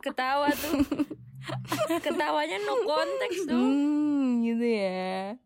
[0.03, 0.83] Ketawa tuh.
[2.03, 3.55] Ketawanya no konteks tuh.
[3.55, 5.37] Hmm, gitu ya.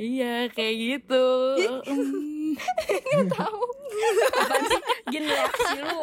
[0.00, 1.24] Iya kayak gitu.
[1.84, 2.56] Hmm.
[4.40, 4.82] Apaan sih?
[5.12, 6.00] Gini reaksi lu.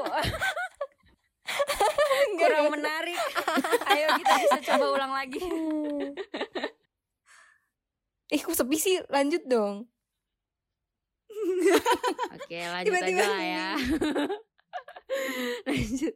[2.37, 3.19] Kurang menarik.
[3.91, 5.41] Ayo kita bisa coba ulang lagi.
[8.27, 9.87] Ih kok sepi sih lanjut dong
[12.35, 13.69] Oke, lanjut Tiba-tiba aja lah ya.
[15.67, 16.15] lanjut.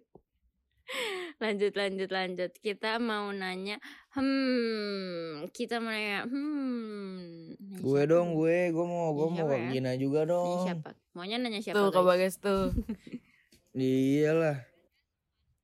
[1.40, 2.52] Lanjut, lanjut, lanjut.
[2.60, 3.80] Kita mau nanya,
[4.14, 7.58] hmm, kita mau nanya, hmm.
[7.58, 9.70] nanya Gue siapa dong, gue, gue mau, gue Nanya mau ya?
[9.72, 10.60] Gina juga Nanya dong.
[10.68, 10.90] siapa?
[11.16, 11.80] Maunya nanya siapa?
[11.80, 12.08] Tuh Kak guys?
[12.08, 12.64] Bagas tuh.
[13.80, 14.68] Iyalah.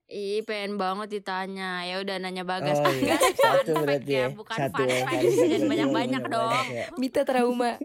[0.08, 1.84] Ih, pengen banget ditanya.
[1.84, 2.80] Ya udah nanya Bagas.
[2.80, 4.28] Oh iya, satu berarti ya, ya.
[4.32, 5.24] bukan Satu fun ya, fact.
[5.52, 6.66] Jangan banyak-banyak dong.
[6.72, 6.86] ya.
[6.96, 7.76] Mita trauma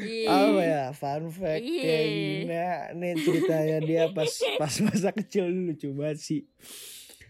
[0.00, 0.26] Ih.
[0.26, 4.28] Apa ya fun fact kayak Gina Nih ceritanya dia pas
[4.60, 6.44] pas masa kecil dulu coba sih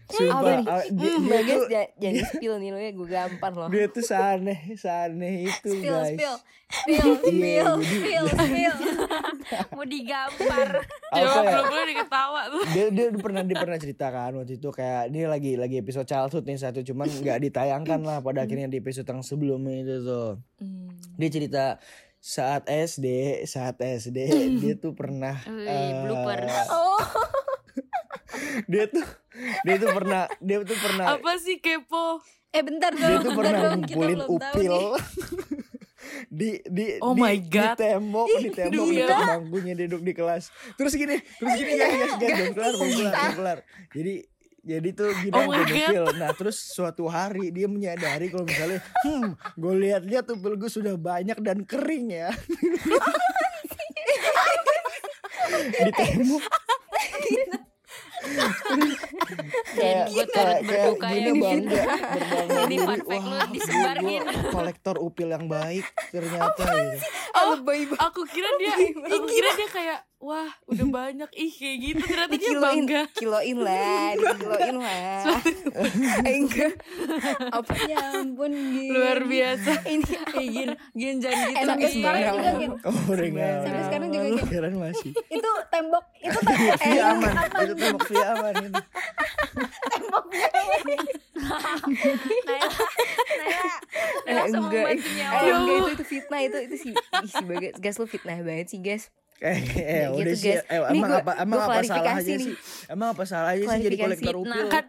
[0.07, 0.67] Sumpah nih?
[0.67, 3.67] ah, dia, Hmm, dia Bagas tuh ja- jadi spill nih lo ya gue gampar loh
[3.67, 6.35] dia tuh seaneh seaneh itu Spill, guys spill,
[6.67, 8.75] spill, Iya, spill, jadi- spill, spill.
[9.69, 10.67] Mau digampar.
[11.09, 12.63] Coba ya belum diketawa tuh.
[12.69, 16.55] dia dia pernah dia pernah ceritakan waktu itu kayak ini lagi lagi episode childhood nih
[16.57, 20.91] satu cuman nggak ditayangkan lah pada akhirnya di episode yang sebelumnya itu tuh Hmm.
[21.13, 21.63] dia cerita
[22.21, 23.05] saat SD
[23.49, 24.17] saat SD
[24.61, 26.45] dia tuh pernah eh, blooper.
[26.69, 27.01] Oh,
[28.69, 29.03] dia tuh
[29.65, 32.21] dia tuh pernah dia tuh pernah Apa sih kepo?
[32.51, 34.75] eh bentar dia dong, tuh bentar pernah ngumpulin upil.
[36.39, 37.75] di di Oh di, my di God.
[37.79, 40.51] tembok di tembok di bangkunya dia duduk di kelas.
[40.75, 43.57] Terus gini terus gini guys guys guys belum kelar belum kelar belum kelar.
[43.95, 44.13] Jadi
[44.61, 49.73] jadi tuh gini Oh upil nah terus suatu hari dia menyadari kalau misalnya hmm gue
[49.89, 52.29] lihat-lihat upil gue sudah banyak dan kering ya.
[55.61, 56.45] Di tembok
[59.75, 61.81] kayak Gue turut berduka ya, bangga
[62.13, 64.23] berbangga Ini fun fact lu wah disebar, gue Gin.
[64.53, 67.05] kolektor upil yang baik ternyata gitu.
[67.31, 67.57] Oh,
[67.97, 68.73] aku kira dia,
[69.09, 72.03] aku kira dia kayak, wah udah banyak ih kayak gitu.
[72.03, 73.01] Ternyata dia bangga.
[73.11, 75.25] Kiloin lah Dikiloin lah
[76.21, 76.77] Eh, Enggak
[77.49, 78.93] Apa Ya ampun, Gin.
[78.93, 79.81] Luar biasa.
[79.83, 80.05] Ini
[80.37, 81.65] Eh, Gin, Gin jangan gitu.
[81.65, 81.95] Sampai Gin.
[81.97, 82.71] sekarang juga, Gin.
[82.79, 83.55] Oh, enggak.
[83.59, 84.45] Sampai sekarang juga gitu.
[84.47, 85.11] Kirain masih.
[85.27, 86.77] Itu tembok, itu tembok.
[86.77, 87.33] Via Iya, aman.
[87.57, 88.81] Itu tembok via aman itu.
[92.41, 92.67] Naila,
[93.31, 93.75] Naila,
[94.21, 96.95] Eh, Naila sama enggak membantunya Eh, enggak itu, itu fitnah itu itu si ih,
[97.27, 99.09] si bagas gas lu fitnah banget sih guys
[99.41, 100.53] Eh, eh udah gitu, sih.
[100.53, 100.61] guys.
[100.69, 102.45] Eh, emang gua- apa emang gua apa salahnya nih.
[102.45, 102.53] sih?
[102.85, 104.65] Emang apa salahnya sih jadi kolektor upil?
[104.69, 104.85] Kan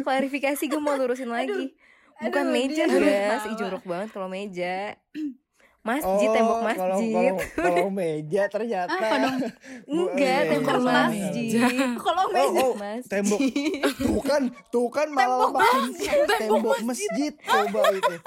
[0.00, 1.76] klarifikasi gue mau lurusin lagi
[2.20, 4.94] bukan Aduh, meja guys ih jorok banget kalau meja
[5.84, 7.12] masjid tembok Oh, kalau masjid.
[7.12, 8.88] kalau kalau meja ternyata.
[8.90, 9.36] Apa dong?
[9.84, 10.84] Bu- enggak iya, tembok iya.
[10.88, 11.50] masjid.
[12.04, 12.62] Kalau Oh, meja.
[12.62, 13.10] oh, Masjid.
[13.10, 13.40] tembok.
[13.94, 15.82] Tuh kan tuh kan malah makin
[16.26, 17.32] tembok masjid.
[17.38, 18.14] coba itu.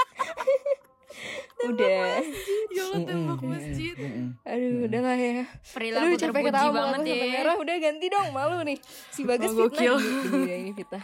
[1.58, 2.22] Udah.
[2.70, 3.96] ya Allah tembok masjid.
[4.46, 5.42] aduh udah lah ya.
[5.68, 7.26] Perilaku aduh capek ketawa banget ya.
[7.34, 7.56] merah.
[7.58, 8.78] Udah ganti dong malu nih.
[9.10, 9.96] Si bagas Oh, fitnah gokil.
[9.98, 11.04] Gini, gini, ini fitnah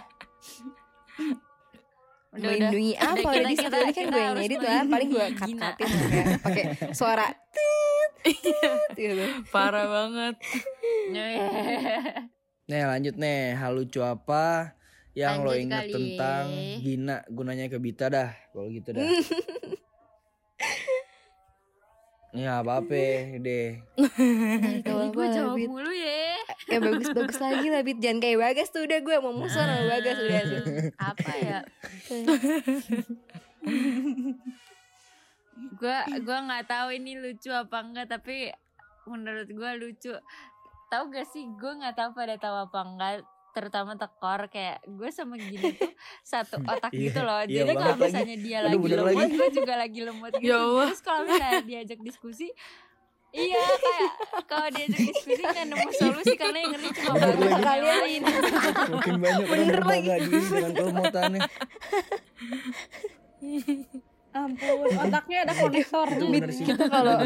[2.33, 3.05] Udah, melindungi udah.
[3.05, 5.87] apa Udah, udah kita- di ini kan gue yang ngedit lah paling gue cut cutin
[6.09, 8.11] ya pakai suara tit
[8.95, 10.35] gitu Parah banget.
[12.63, 14.73] Nih lanjut nih hal lucu apa
[15.13, 15.93] yang lo inget kali.
[15.93, 16.45] tentang
[16.79, 19.03] Gina gunanya ke Bita dah kalau gitu dah.
[22.33, 22.97] Ya apa apa
[23.37, 23.77] deh.
[24.81, 26.41] Kalau Gue gua, jawab mulu ya.
[26.65, 30.17] kayak bagus-bagus lagi lah Bit jangan kayak Bagas tuh udah gue mau musuh sama Bagas
[30.17, 30.63] udah tuh
[30.97, 31.59] Apa ya?
[35.77, 38.49] Gue gua nggak tahu ini lucu apa enggak tapi
[39.05, 40.13] menurut gue lucu.
[40.89, 43.13] Tahu gak sih gue nggak tahu pada tahu apa enggak
[43.53, 45.93] terutama tekor kayak gue sama gini tuh
[46.25, 48.05] satu otak Iya, gitu loh iya jadi kalau banget lagi.
[48.09, 49.31] misalnya dia Aduh, lagi lemot lagi.
[49.31, 50.85] gue juga lagi lemot gitu Ya Allah.
[50.87, 52.49] terus kalau misalnya diajak diskusi
[53.31, 54.11] Iya kayak
[54.43, 57.81] kalau diajak diskusi nggak nemu solusi karena yang ngerti cuma Bener baru lagi.
[57.81, 58.21] yang lain.
[58.91, 61.41] Makin banyak orang Bener berbangga diri dengan kelomotannya.
[64.33, 66.07] Ampun, otaknya ada konektor.
[66.09, 66.65] Itu bener sih.
[66.65, 67.21] kita kalau-.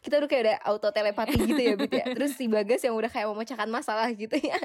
[0.00, 3.08] Kita udah kayak udah auto telepati gitu ya Bit ya terus si Bagas yang udah
[3.08, 4.58] kayak memecahkan masalah gitu ya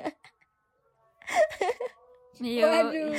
[2.43, 3.13] Yo, Waduh.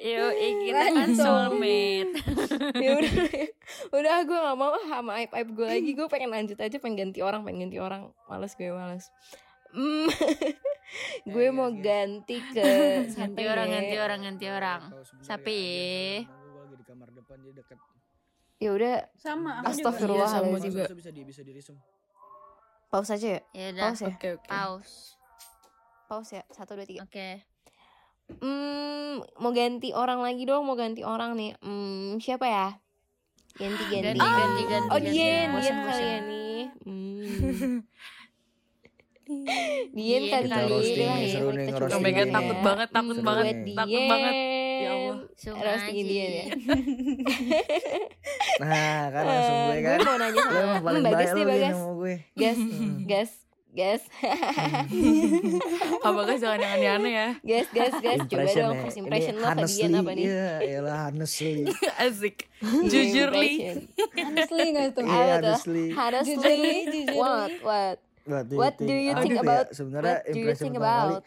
[0.00, 2.16] yo, kita kan soulmate.
[2.74, 3.14] ya udah
[3.92, 7.20] udah gue gak mau sama aib aib gue lagi gue pengen lanjut aja pengen ganti
[7.20, 9.12] orang pengen ganti orang males gue males
[9.68, 10.08] Hmm,
[11.28, 11.84] gue Ya, mau guys.
[11.84, 12.64] ganti ke
[13.12, 13.74] Ganti orang, ya?
[13.76, 14.80] ganti orang, ganti orang.
[15.20, 15.60] Sapi.
[16.24, 17.76] gue lagi di kamar depan dia deket.
[18.58, 19.70] Ya udah Sama, aku juga.
[19.72, 20.84] Astagfirullah Iya, sama juga.
[20.84, 21.76] Bisa, bisa di bisa dirisum.
[22.88, 24.48] pause aja ya Ya udah, pause ya Oke oke.
[24.48, 24.94] pause.
[26.06, 26.42] Pause ya.
[26.48, 27.04] Satu dua tiga.
[27.04, 27.44] Oke.
[28.38, 31.52] Hmm, mau ganti orang lagi dong, mau ganti orang nih.
[31.58, 32.68] Hmm, siapa ya?
[33.54, 34.16] Ganti ganti.
[34.16, 35.10] Ganti, ganti, ganti, Oh ganti.
[35.10, 36.60] Dian, Bosan, Dian kali ya nih.
[39.28, 39.44] Hmm.
[39.92, 41.12] Dian Dian kali ya.
[41.14, 42.64] Ya, seru nih, ngerosting Omega dulu takut ya.
[42.64, 44.34] banget, takut banget, takut banget.
[45.20, 45.34] Dian.
[45.38, 45.58] Ya Allah.
[45.58, 46.10] Langsung Roastingin aja.
[46.10, 46.46] Dian ya.
[48.58, 49.96] Nah, kan langsung gue kan.
[49.96, 51.72] Gue mau nanya sama emang paling baik nih lo Bagas.
[51.72, 52.14] sama gue.
[52.34, 52.58] Gas,
[53.04, 53.30] gas,
[53.70, 54.02] gas,
[55.98, 57.28] Kak Bagas jangan yang aneh-aneh ya.
[57.40, 58.18] gas, gas, gas.
[58.24, 58.82] Coba dong ya.
[58.82, 60.24] first impression lo ke Dian honestly, apa nih?
[60.24, 61.62] Iya, iyalah honestly.
[62.02, 62.36] Asik.
[62.84, 63.50] Jujur li.
[63.54, 63.76] Impression.
[64.18, 65.02] Honestly gak tuh?
[65.04, 65.84] Apa Iya, honestly.
[65.92, 67.16] Honestly, Jujurly, jujurly.
[67.16, 67.96] what, what,
[68.28, 71.22] What do What do you think Aduh, about- sebenarnya what do you impression think about?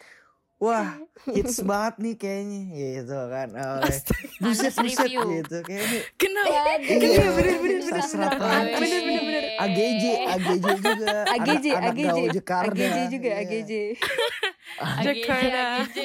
[0.62, 0.94] Wah,
[1.34, 3.48] hits banget nih kayaknya gitu kan.
[3.50, 3.98] Oleh
[4.38, 6.00] buset buset gitu kayaknya.
[6.14, 6.78] Kenapa?
[6.78, 8.30] Iya, bener bener bener.
[8.38, 8.78] Prancis.
[8.78, 9.44] Bener, bener, bener.
[9.58, 11.10] AGJ, AGJ juga.
[11.34, 12.18] AGJ, AGJ.
[12.46, 13.42] AGJ juga, Iya.
[13.42, 13.72] AGJ.
[14.80, 15.64] Jakarta.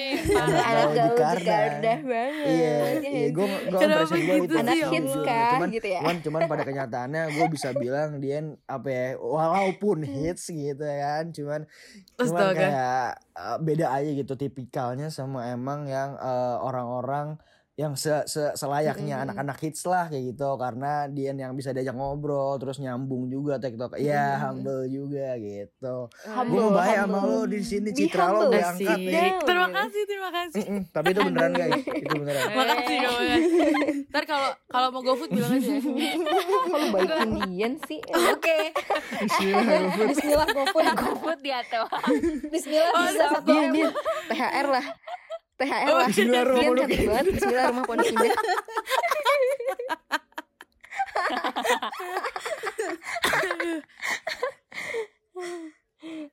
[0.69, 1.91] Anak gaul Jakarta.
[2.03, 2.45] Banget.
[2.47, 4.55] Iya, ya iya, gue gue Kenapa impression gue gitu itu.
[4.57, 5.99] Anak sih, ya hits kan, cuman, gitu ya.
[6.01, 11.61] cuman, cuman pada kenyataannya gue bisa bilang dia apa ya, walaupun hits gitu kan, cuman
[12.17, 17.39] cuman kayak uh, beda aja gitu tipikalnya sama emang yang uh, orang-orang
[17.77, 22.57] yang se, se- selayaknya anak-anak hits lah kayak gitu karena dia yang bisa diajak ngobrol
[22.57, 24.41] terus nyambung juga TikTok ya Mm-mm.
[24.43, 28.49] humble juga gitu Humble, gue mau baik sama lo di sini citra lo humble.
[28.49, 29.05] gue angkat Asik.
[29.05, 29.13] ya.
[29.13, 29.45] Down.
[29.45, 30.57] Terima kasih, terima kasih.
[30.59, 33.43] Mm-mm, tapi itu beneran guys itu beneran Makasih Bagas.
[34.07, 35.81] Ntar kalau kalau mau GoFood bilang aja ya.
[36.65, 37.99] Kok lu baikin Dian sih?
[38.33, 38.57] Oke.
[40.03, 40.85] Bismillah GoFood.
[40.97, 41.85] GoFood dia tuh.
[42.47, 43.53] Bismillah Oh, bisa satu.
[44.27, 44.85] THR lah.
[45.57, 46.07] THR Oh, lah.
[46.07, 47.01] bismillah, rumah pondok indah.
[47.07, 47.25] banget.
[47.33, 48.31] Bismillah rumah pondok indah.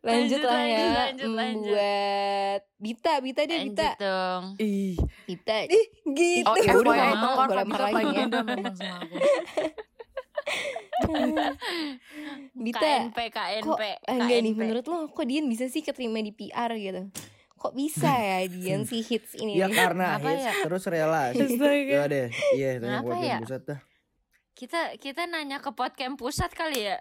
[0.05, 0.87] Lanjut lah Lanjut, ya.
[0.95, 1.73] lanjut, Hmm, lanjut.
[1.73, 3.91] Buat Bita, Bita deh Bita.
[3.91, 4.45] Lanjut dong.
[4.61, 4.95] Ih.
[5.25, 5.57] Bita.
[6.07, 6.45] Gitu.
[6.45, 8.27] Oh, ya udah, mau, Korka gue bisa lempar lagi ya.
[12.55, 12.93] Bita.
[13.09, 14.61] KNP, KNP, Kok eh, enggak nih KNP.
[14.61, 17.09] menurut lo kok Dian bisa sih keterima di PR gitu?
[17.65, 19.57] Kok bisa ya Dian si hits ini?
[19.57, 20.53] ya karena Apa hits ya?
[20.69, 21.93] terus relasi Astaga.
[21.97, 23.37] ya deh iya tanya Kenapa buat ya?
[23.41, 23.81] pusat dah
[24.53, 27.01] Kita kita nanya ke podcast pusat kali ya.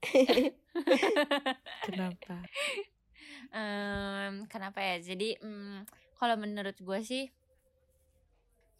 [1.86, 2.44] Kenapa?
[3.50, 5.00] Em, kenapa ya?
[5.00, 7.24] Jadi mm, kalau menurut gue sih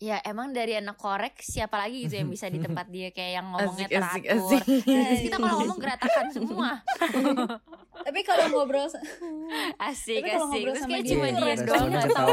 [0.01, 3.47] ya emang dari anak korek siapa lagi gitu yang bisa di tempat dia kayak yang
[3.47, 4.41] ngomongnya Asik, asik, teratur.
[4.41, 4.65] asik.
[4.83, 6.71] Terus kita kalau ngomong geratakan semua.
[8.01, 8.89] Tapi kalau ngobrol
[9.77, 10.57] Asik Tapi kalau asik.
[10.57, 12.33] ngobrol Terus kayak dia cuma dia doang nggak tahu.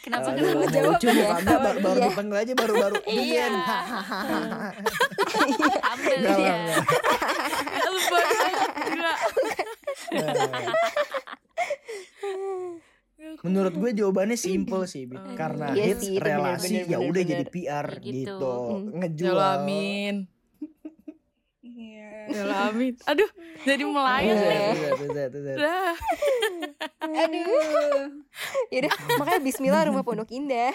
[0.00, 1.28] Kenapa kenapa mau jawab lucu mau ya.
[1.34, 2.06] kagak baru, baru Iya.
[2.06, 3.46] dipanggil aja baru baru Iya.
[5.88, 6.54] Ambil dia.
[8.84, 9.12] Gila.
[13.44, 15.04] Menurut gue jawabannya simple sih.
[15.08, 15.36] Hmm.
[15.36, 18.36] karena Iya hits sih, relasi ya udah jadi PR gitu.
[18.36, 18.54] gitu,
[18.96, 19.36] ngejual.
[19.36, 20.14] Allah, amin.
[21.60, 22.10] Iya.
[22.30, 22.92] Ya amin.
[23.08, 23.30] Aduh,
[23.64, 24.72] jadi melayang nih.
[25.56, 25.94] Dah.
[27.00, 28.04] Aduh.
[28.72, 30.72] Yaudah, makanya Bismillah rumah pondok indah.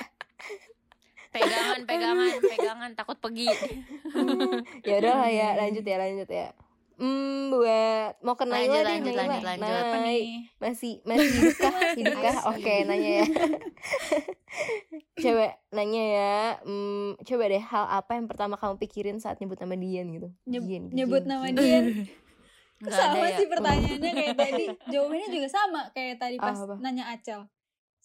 [1.35, 3.51] Pegangan, pegangan, pegangan takut pergi.
[4.87, 6.55] Ya udah lah ya, lanjut ya, lanjut ya.
[6.95, 9.23] Hmm, buat mau ke Naila Lanjut, deh, lanjut, Naila.
[9.25, 9.61] lanjut, lanjut.
[9.61, 10.21] Nay, Apa nih?
[10.57, 11.73] Masih masih hidupkah?
[11.99, 12.35] Hidupkah?
[12.49, 13.25] Oke, nanya ya.
[15.17, 16.35] coba nanya ya.
[16.61, 20.29] Hmm, coba deh hal apa yang pertama kamu pikirin saat nyebut nama Dian gitu?
[20.45, 21.57] Nyeb- Dian, nyebut Dian, nama Dian.
[21.57, 21.85] Dian.
[22.75, 23.35] Nggak ada sama ya.
[23.35, 24.65] sih pertanyaannya kayak tadi.
[24.89, 26.75] Jawabannya juga sama kayak tadi pas Apa?
[26.77, 27.47] nanya Acel.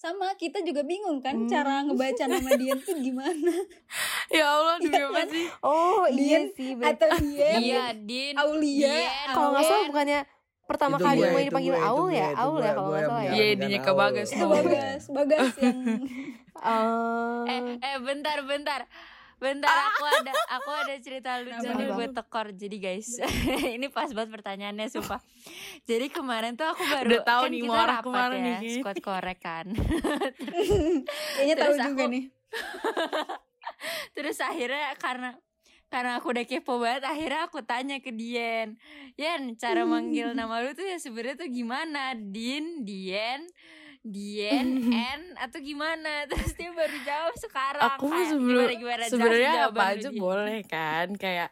[0.01, 1.45] Sama, kita juga bingung kan Hmm.
[1.45, 3.53] cara ngebaca nama Dian tuh gimana.
[4.33, 5.29] Ya Allah, demi Iya apa kan?
[5.29, 5.47] sih?
[5.61, 6.71] Oh, iya Dian sih.
[6.73, 6.95] bener.
[6.97, 8.35] Atau Dian, Iya, Din.
[8.35, 9.27] Aulia, Dian.
[9.29, 10.21] Kalau nggak salah bukannya
[10.65, 12.29] pertama Itu kali gue, dipanggil gue, Aul gue, ya?
[12.29, 13.29] itu Aul gue, ya kalau gue nggak salah ya.
[13.29, 13.93] Iya, menyarankan idenya ke.
[13.93, 14.49] Bagas itu tuh.
[14.49, 15.79] Bagas, Bagas yang
[16.61, 17.45] Oh.
[17.45, 18.81] Eh, eh bentar, bentar.
[19.41, 22.53] Bentar, aku ada aku ada cerita lucu nih buat tekor.
[22.53, 23.17] Jadi guys,
[23.77, 25.17] ini pas banget pertanyaannya sumpah.
[25.89, 29.39] Jadi kemarin tuh aku baru Udah tahu kan nih, kita rapat ya, nih, squad korek
[29.41, 29.67] kan.
[31.35, 32.25] kayaknya tahu juga aku- nih.
[34.17, 35.31] Terus akhirnya karena
[35.91, 38.79] karena aku udah kepo banget akhirnya aku tanya ke Dien
[39.19, 43.43] Yen cara manggil nama lu tuh ya sebenarnya tuh gimana Din Dien
[44.01, 44.69] Dien
[45.21, 46.25] N atau gimana?
[46.31, 50.21] Terus dia baru jawab sekarang Aku Kayak, sebelum gimana, gimana, sebenarnya apa aja Din.
[50.21, 51.09] boleh kan?
[51.21, 51.51] Kayak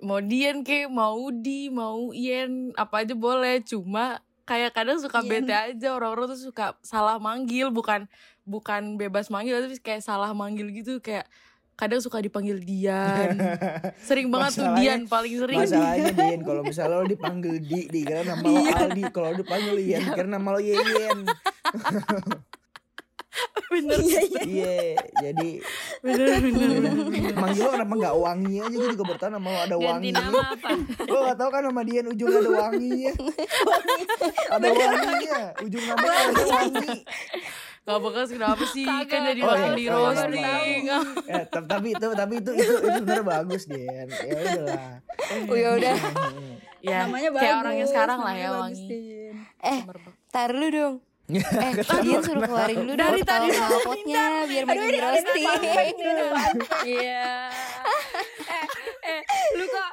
[0.00, 3.60] mau Dian kayak mau Di mau Yen apa aja boleh.
[3.64, 5.44] Cuma kayak kadang suka Yen.
[5.44, 5.88] bete aja.
[5.92, 7.68] Orang-orang tuh suka salah manggil.
[7.68, 8.08] Bukan
[8.44, 11.04] bukan bebas manggil tapi kayak salah manggil gitu.
[11.04, 11.28] Kayak
[11.74, 13.34] kadang suka dipanggil Dian
[14.08, 18.22] sering banget tuh Masalahnya- Dian paling sering Masalahnya Din, kalau misalnya lo dipanggil Di, dikira
[18.22, 18.74] nama lo Iya.
[18.80, 21.18] Aldi, kalau dipanggil Yen, dikira nama lo Yeyen.
[23.72, 24.42] bener Iya iya.
[24.44, 24.76] Iya,
[25.20, 25.48] jadi
[26.00, 26.94] bener bener bener.
[27.34, 30.10] manggil lo kenapa nggak wangi aja gue juga bertahan mau ada Ganti wangi.
[30.12, 30.68] nama apa?
[31.04, 33.12] Lo gak tau kan nama Dian ujungnya ada wanginya.
[34.54, 36.90] ada wanginya, ujung namanya ada wangi.
[37.84, 39.06] Gak bekas kenapa sih Kagak.
[39.06, 39.74] kan jadi Oh, orang iya.
[39.74, 40.82] di Oh, roasting.
[41.26, 44.08] Ya, ta- tapi itu tapi itu itu, itu sebenarnya bagus Dian.
[44.08, 44.92] Ya udahlah.
[45.44, 45.96] Oh ya udah.
[46.80, 47.42] Ya, namanya bagus.
[47.42, 48.88] kayak orang yang sekarang lah ya wangi.
[49.58, 49.80] Eh,
[50.28, 50.94] tar lu dong.
[51.24, 51.40] Eh,
[52.04, 55.48] Dian suruh keluarin dulu Dari dong tadi ketawa potnya biar makin roasting.
[56.84, 57.32] Iya.
[58.52, 58.66] eh,
[59.08, 59.20] eh,
[59.56, 59.90] lu kok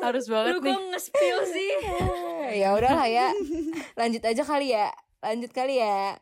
[0.00, 0.72] Harus banget lu nih.
[0.72, 1.72] kok nge-spill sih?
[2.64, 3.28] ya udahlah ya.
[3.92, 4.88] Lanjut aja kali ya.
[5.20, 6.16] Lanjut kali ya.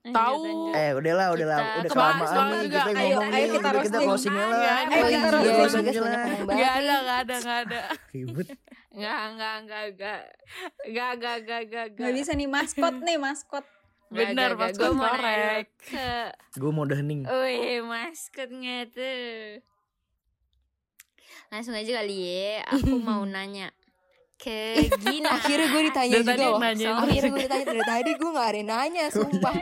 [0.00, 0.16] Tahu.
[0.40, 0.72] Lanjut, lanjut.
[0.74, 3.82] Eh, udahlah, udahlah, Kita udah kelamaan nih juga, kita ayo, ngomong ayo nih, kita udah
[3.84, 4.08] kita roasting.
[4.08, 4.56] closingnya lah.
[4.56, 6.10] Nggak, Eh, iya, kita Bagas roasting lah.
[6.16, 6.70] ngomong Gak banget.
[6.72, 7.80] ada, gak ada, gak ada.
[8.10, 8.48] Ribet.
[8.90, 10.20] Enggak, enggak, enggak, enggak.
[10.82, 11.86] Enggak, enggak, enggak, enggak.
[11.94, 13.64] Gak bisa nih maskot nih maskot.
[14.10, 15.68] Bener, Gue maskot korek.
[16.52, 17.20] Gue mau hening.
[17.22, 19.60] Wih, maskotnya tuh.
[21.52, 22.64] Langsung aja kali ya.
[22.72, 23.68] Aku mau nanya
[24.40, 24.58] ke
[24.98, 25.28] Gina.
[25.36, 26.58] Akhirnya gue ditanya Dari juga loh.
[26.58, 26.88] nanya.
[26.98, 29.54] Akhirnya gue ditanya dari tadi gue gak ada yang nanya sumpah.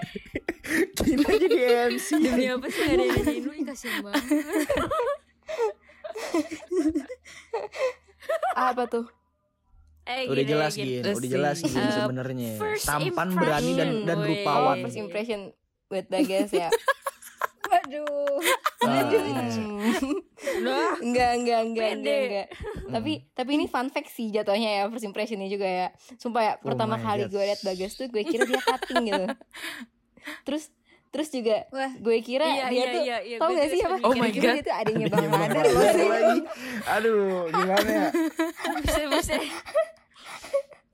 [0.99, 1.59] Kita jadi
[1.91, 2.09] MC.
[2.19, 3.53] Demi apa sih gak ada yang nanyain lu?
[3.53, 4.25] Ih, Kasian banget.
[8.55, 9.07] Apa tuh?
[10.05, 10.89] Eh, Udah gini, jelas gini.
[10.89, 11.69] gin, Terus udah jelas sih.
[11.69, 12.53] gin Uh, sebenarnya.
[12.81, 14.77] Tampan, berani dan dan impression, rupawan.
[14.79, 15.41] Oh, first impression
[15.87, 16.69] buat Bagas ya.
[17.69, 18.41] Waduh.
[18.79, 19.83] Hmm.
[20.49, 22.47] enggak, enggak, enggak, enggak, enggak.
[22.89, 25.89] Tapi tapi ini fun fact sih jatuhnya ya first impressionnya juga ya.
[26.17, 29.25] Sumpah ya, Oh pertama kali gue liat Bagas tuh gue kira dia cutting gitu.
[30.45, 30.65] Terus
[31.09, 31.89] terus juga Wah.
[31.97, 33.97] gue kira Iya, dia iya, tuh iya, iya, tau gak sih apa?
[34.05, 34.55] Oh Gue my kira God.
[34.61, 35.27] dia tuh adanya Bang.
[35.33, 35.65] Radar
[36.05, 36.41] lagi.
[36.85, 38.09] Aduh, gimana ya?
[38.85, 39.35] Bisa, bisa.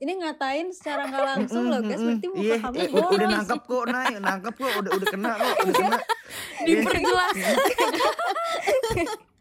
[0.05, 1.97] Ini ngatain secara nggak langsung loh guys.
[1.97, 3.09] Berarti muka Iya, kamu eh, boros.
[3.09, 5.97] udah nangkep kok, naik, nangkep kok, udah udah kena kok, udah kena.
[6.69, 7.33] Diperjelas.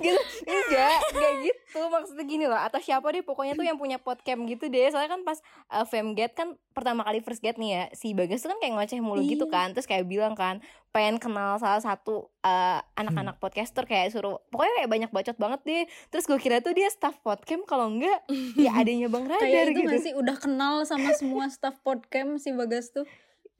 [0.00, 1.80] gitu enggak enggak gitu.
[1.82, 4.88] Maksudnya gini loh atau siapa deh pokoknya tuh yang punya podcast gitu deh.
[4.88, 8.50] Soalnya kan pas uh, Femget kan pertama kali first get nih ya si Bagas tuh
[8.50, 9.52] kan kayak ngoceh mulu gitu Iya.
[9.52, 9.68] kan.
[9.72, 10.58] Terus kayak bilang kan
[10.90, 15.84] pengen kenal salah satu uh, anak-anak podcaster kayak suruh pokoknya kayak banyak bacot banget deh.
[16.08, 18.18] Terus gue kira tuh dia staff podcast kalau enggak
[18.54, 19.90] ya adanya Bang Radar Kayak itu gitu.
[19.90, 23.06] masih udah kenal sama semua staff podcast si Bagas tuh.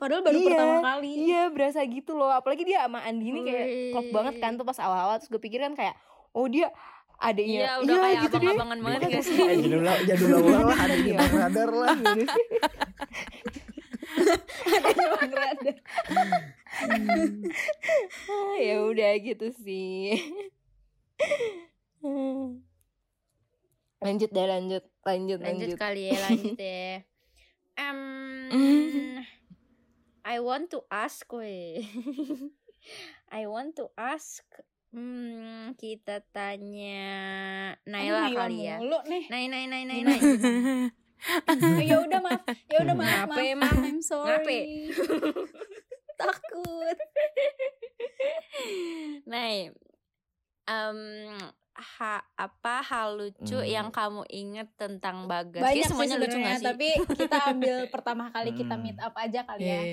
[0.00, 1.10] Padahal baru Iya, pertama kali.
[1.20, 4.78] Iya berasa gitu loh Apalagi dia sama Andi ini kayak klop banget kan tuh pas
[4.78, 5.92] awal-awal Terus gue pikir kan kayak
[6.32, 6.72] Oh dia
[7.14, 8.48] adiknya Iya, udah kayak gitu deh.
[8.48, 9.36] abang-abangan banget gak sih?
[9.36, 11.96] Eh, jadul lah, jadul lah, ada di Bang Radar lah.
[15.12, 15.76] Bang Radar.
[18.58, 20.16] Ya udah gitu sih
[24.00, 27.04] lanjut deh lanjut lanjut Lanjut lanjut kali ya, lanjut ya.
[27.76, 27.98] Em,
[30.30, 31.82] I want to ask we.
[33.34, 34.46] I want to ask.
[34.94, 38.78] Hmm, kita tanya Naila Aduh, kali ya.
[38.78, 39.26] Mulu nih.
[39.26, 40.18] Nai, nai, nai, nai, nai.
[41.90, 42.46] ya udah maaf.
[42.70, 43.54] Ya udah maaf, Ngape maaf.
[43.58, 43.74] emang?
[43.90, 44.30] I'm sorry.
[44.30, 44.58] Ngape?
[46.22, 46.98] Takut.
[49.26, 49.74] Nai,
[50.70, 50.98] em,
[51.80, 53.66] ha, apa hal lucu Hmm.
[53.66, 55.58] yang kamu inget tentang Bagas?
[55.58, 56.66] Banyak Kayaknya sih semuanya lucu gak sih?
[56.66, 58.82] tapi kita ambil pertama kali kita Hmm.
[58.82, 59.74] meet up aja kali Iya.
[59.74, 59.84] ya.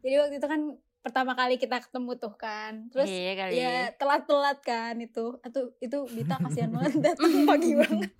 [0.00, 0.60] Jadi waktu itu kan
[1.00, 2.72] pertama kali kita ketemu tuh kan.
[2.88, 3.52] Terus iya kali.
[3.54, 5.40] ya telat-telat kan itu.
[5.40, 8.12] Atau itu Dita kasihan banget datang pagi banget.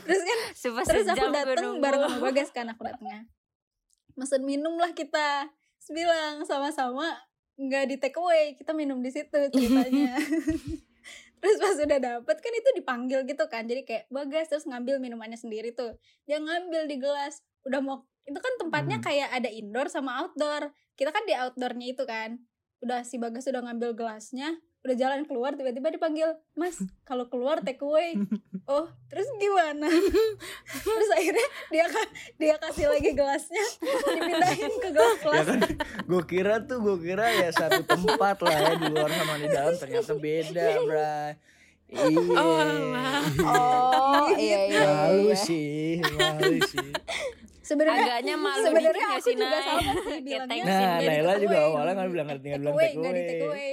[0.00, 3.26] Terus kan Sumpah terus aku dateng bareng sama Bagas kan aku datengnya.
[4.14, 5.46] Mesen minum lah kita.
[5.78, 7.14] Terus bilang sama-sama
[7.58, 10.14] nggak di take away, kita minum di situ ceritanya.
[11.38, 15.38] terus pas udah dapet kan itu dipanggil gitu kan jadi kayak bagas terus ngambil minumannya
[15.38, 15.94] sendiri tuh
[16.26, 19.06] dia ngambil di gelas udah mau itu kan tempatnya Hmm.
[19.06, 22.42] kayak ada indoor sama outdoor kita kan di outdoornya itu kan
[22.82, 27.82] udah si bagas udah ngambil gelasnya udah jalan keluar tiba-tiba dipanggil mas kalau keluar take
[27.82, 28.14] away
[28.72, 29.90] oh terus gimana
[30.86, 31.84] terus akhirnya dia
[32.38, 33.64] dia kasih lagi gelasnya
[34.14, 35.60] dipindahin ke gelas Ya kan,
[36.08, 39.74] gue kira tuh, gue kira ya satu tempat lah ya di luar sama di dalam
[39.76, 41.30] ternyata beda, bray.
[41.88, 42.20] Iya.
[42.20, 43.24] Oh, alah.
[43.48, 45.36] oh iya iya Malu iya.
[45.40, 46.88] sih, malu sih.
[47.64, 49.64] sebenarnya Agaknya malu sebenarnya dikit gak aku sih, juga Nay?
[49.64, 53.12] sama sih bilangnya Nah, Naila juga awalnya nggak bilang nggak Take bilang away, take nggak
[53.12, 53.72] di take away.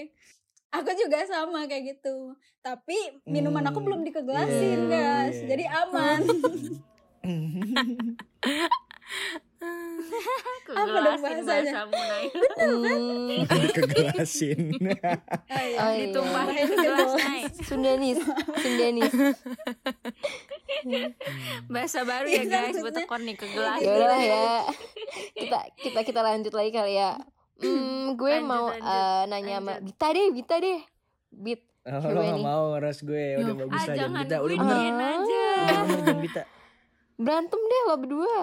[0.75, 2.33] Aku juga sama kayak gitu.
[2.59, 5.37] Tapi minuman aku Hmm, belum dikegelasin, iya, guys.
[5.37, 5.47] iya.
[5.47, 6.19] Jadi aman.
[10.65, 11.71] Apa dong Kegelasin bahasanya?
[11.73, 12.25] bahasamu, Nay.
[13.45, 14.59] Hmm, Kegelasin.
[14.73, 14.89] Oh,
[15.59, 15.77] iya.
[15.77, 16.01] Oh, iya.
[16.03, 17.11] Ditumpahin gelas, gelas.
[17.15, 17.41] Nay.
[17.61, 18.19] Sundanis
[18.55, 19.13] Sundanis
[21.67, 23.79] Bahasa baru ya Iya, guys buat tekon nih ke gelas.
[23.79, 24.49] ya ya
[25.33, 27.17] kita kita kita lanjut lagi kali ya
[27.57, 29.73] hmm, gue Lanjut, mau lanjut, eh, nanya sama.
[29.79, 30.79] Bita deh Bita deh
[31.31, 32.41] Bit Oh, Coba lo gak nih.
[32.43, 33.59] mau ngeras gue Udah Yo.
[33.59, 35.45] bagus Ah lah jangan Bita Udah bener aja.
[35.53, 36.43] Udah bener jangan Bita
[37.15, 38.37] berantem deh lo berdua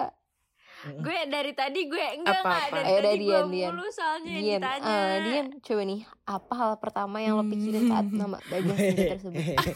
[0.83, 2.75] Gue dari tadi gue enggak Apa, enggak apa?
[2.75, 3.71] dari Ayo, tadi udah, gue Dian, Dian.
[3.71, 4.91] mulu soalnya yang Dian, ditanya.
[4.91, 9.35] eh, Dian, coba nih, apa hal pertama yang lo pikirin saat nama Bagas itu tersebut?
[9.39, 9.71] Itu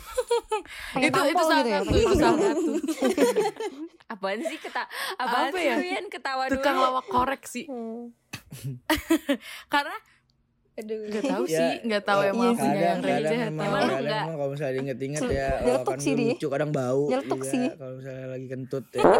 [0.99, 2.71] itu tampol salah gitu ya, satu pengen itu salah satu
[4.07, 4.83] Apaan sih keta
[5.17, 5.99] apaan Apa sih ya?
[6.07, 6.53] Ketawa dulu.
[6.53, 8.11] tukang lawak korek sih Hmm.
[9.73, 9.95] karena
[10.77, 11.09] Aduh.
[11.09, 12.61] nggak tahu Ya, sih nggak tahu iya emang sih.
[12.61, 14.21] punya yang kadang emang atau Emang kadang enggak?
[14.21, 17.49] emang kalau misalnya inget-inget Cel- ya oh, nyeletuk kan sih lucu kadang bau Nyeletuk juga
[17.49, 17.65] sih.
[17.73, 19.03] kalau misalnya lagi kentut ya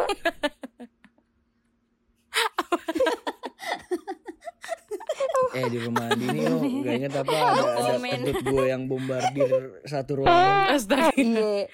[5.49, 9.49] eh di rumah Dini lo gak inget apa ada, ada kentut gue yang bombardir
[9.83, 11.65] satu ruangan astaga Iya,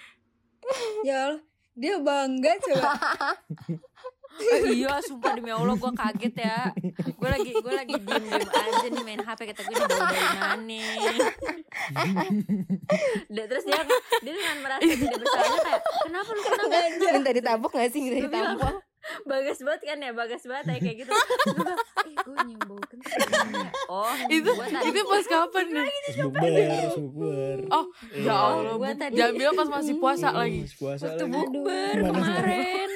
[1.08, 1.42] Ya Allah,
[1.76, 2.92] dia bangga coba.
[4.34, 6.74] Eh, iya sumpah demi Allah gue kaget ya.
[7.14, 10.82] Gue lagi gue lagi diem diem aja nih main hp kata gue dari mana
[13.30, 13.82] Dan terus dia
[14.26, 16.66] dia dengan merasa tidak bersalah kayak kenapa lu kenapa
[17.14, 18.02] minta ditabok gak sih?
[18.02, 18.93] Minta ditabok
[19.24, 21.12] bagas banget kan ya bagas banget ya kayak gitu.
[21.12, 21.74] Gue
[22.08, 24.52] eh gue nyium bau kentut ya." oh itu
[24.84, 25.88] itu pas kapan nih?
[26.04, 28.86] terus bukber terus bukber oh ya Allah Bu.
[28.94, 30.60] tadi- jangan bilang pas masih puasa Iya, lagi.
[30.62, 32.90] masih puasa waktu bukber kemarin.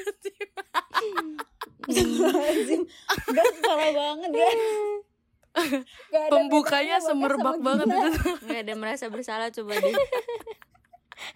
[1.87, 2.81] Lazim.
[3.27, 4.49] Gas parah banget ya.
[6.07, 8.09] Gak pembukanya semerbak banget itu.
[8.43, 9.95] Nggak ada merasa bersalah coba deh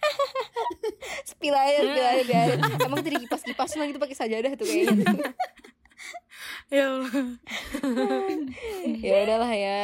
[1.30, 2.58] Spill air, spill air, spill air.
[2.82, 5.06] Emang tadi kipas-kipas semua gitu pakai sajadah tuh kayaknya
[6.74, 7.10] ya Allah
[9.04, 9.82] Ya udahlah ya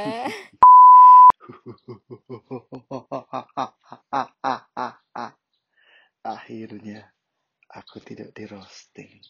[6.29, 7.13] Akhirnya
[7.73, 9.21] aku tidak di roasting.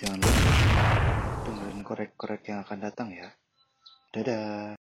[0.00, 0.52] Jangan lupa
[1.44, 3.28] dengerin korek-korek yang akan datang ya.
[4.12, 4.81] Dadah.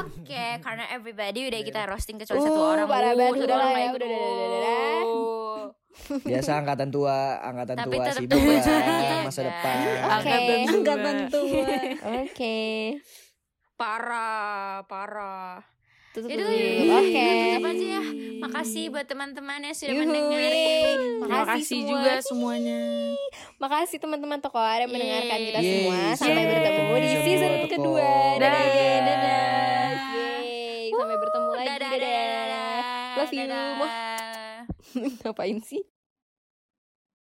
[0.00, 2.86] Oke, karena everybody udah kita roasting kecuali satu Uh, orang.
[2.86, 5.00] parah Uh, banget, satu udah orang lah ya, udah, udah, udah.
[5.02, 5.62] Uh.
[6.20, 9.44] biasa angkatan tua angkatan Tapi tua sibuk ya, masa guys.
[9.44, 9.98] depan Oke.
[10.00, 10.72] Angkatan tua.
[10.72, 11.66] Angkatan tua.
[12.16, 12.58] Oke
[13.74, 15.62] Parah, parah.
[16.08, 16.48] Tutup yaudah,
[16.98, 18.02] Oke tutup aja ya.
[18.40, 20.40] Makasih buat teman-teman yang sudah Yuhu, mendengar.
[20.40, 20.94] yeay.
[21.20, 21.90] terima kasih semua.
[21.92, 22.80] juga semuanya
[23.56, 26.48] Makasih teman-teman toko ada yang mendengarkan kita Yeay, semua Sampai yeay.
[26.48, 28.66] bertemu di Season kedua Dadah.
[29.04, 29.47] Dadah
[33.32, 33.88] Love
[34.94, 35.10] you.
[35.20, 35.84] Ngapain sih?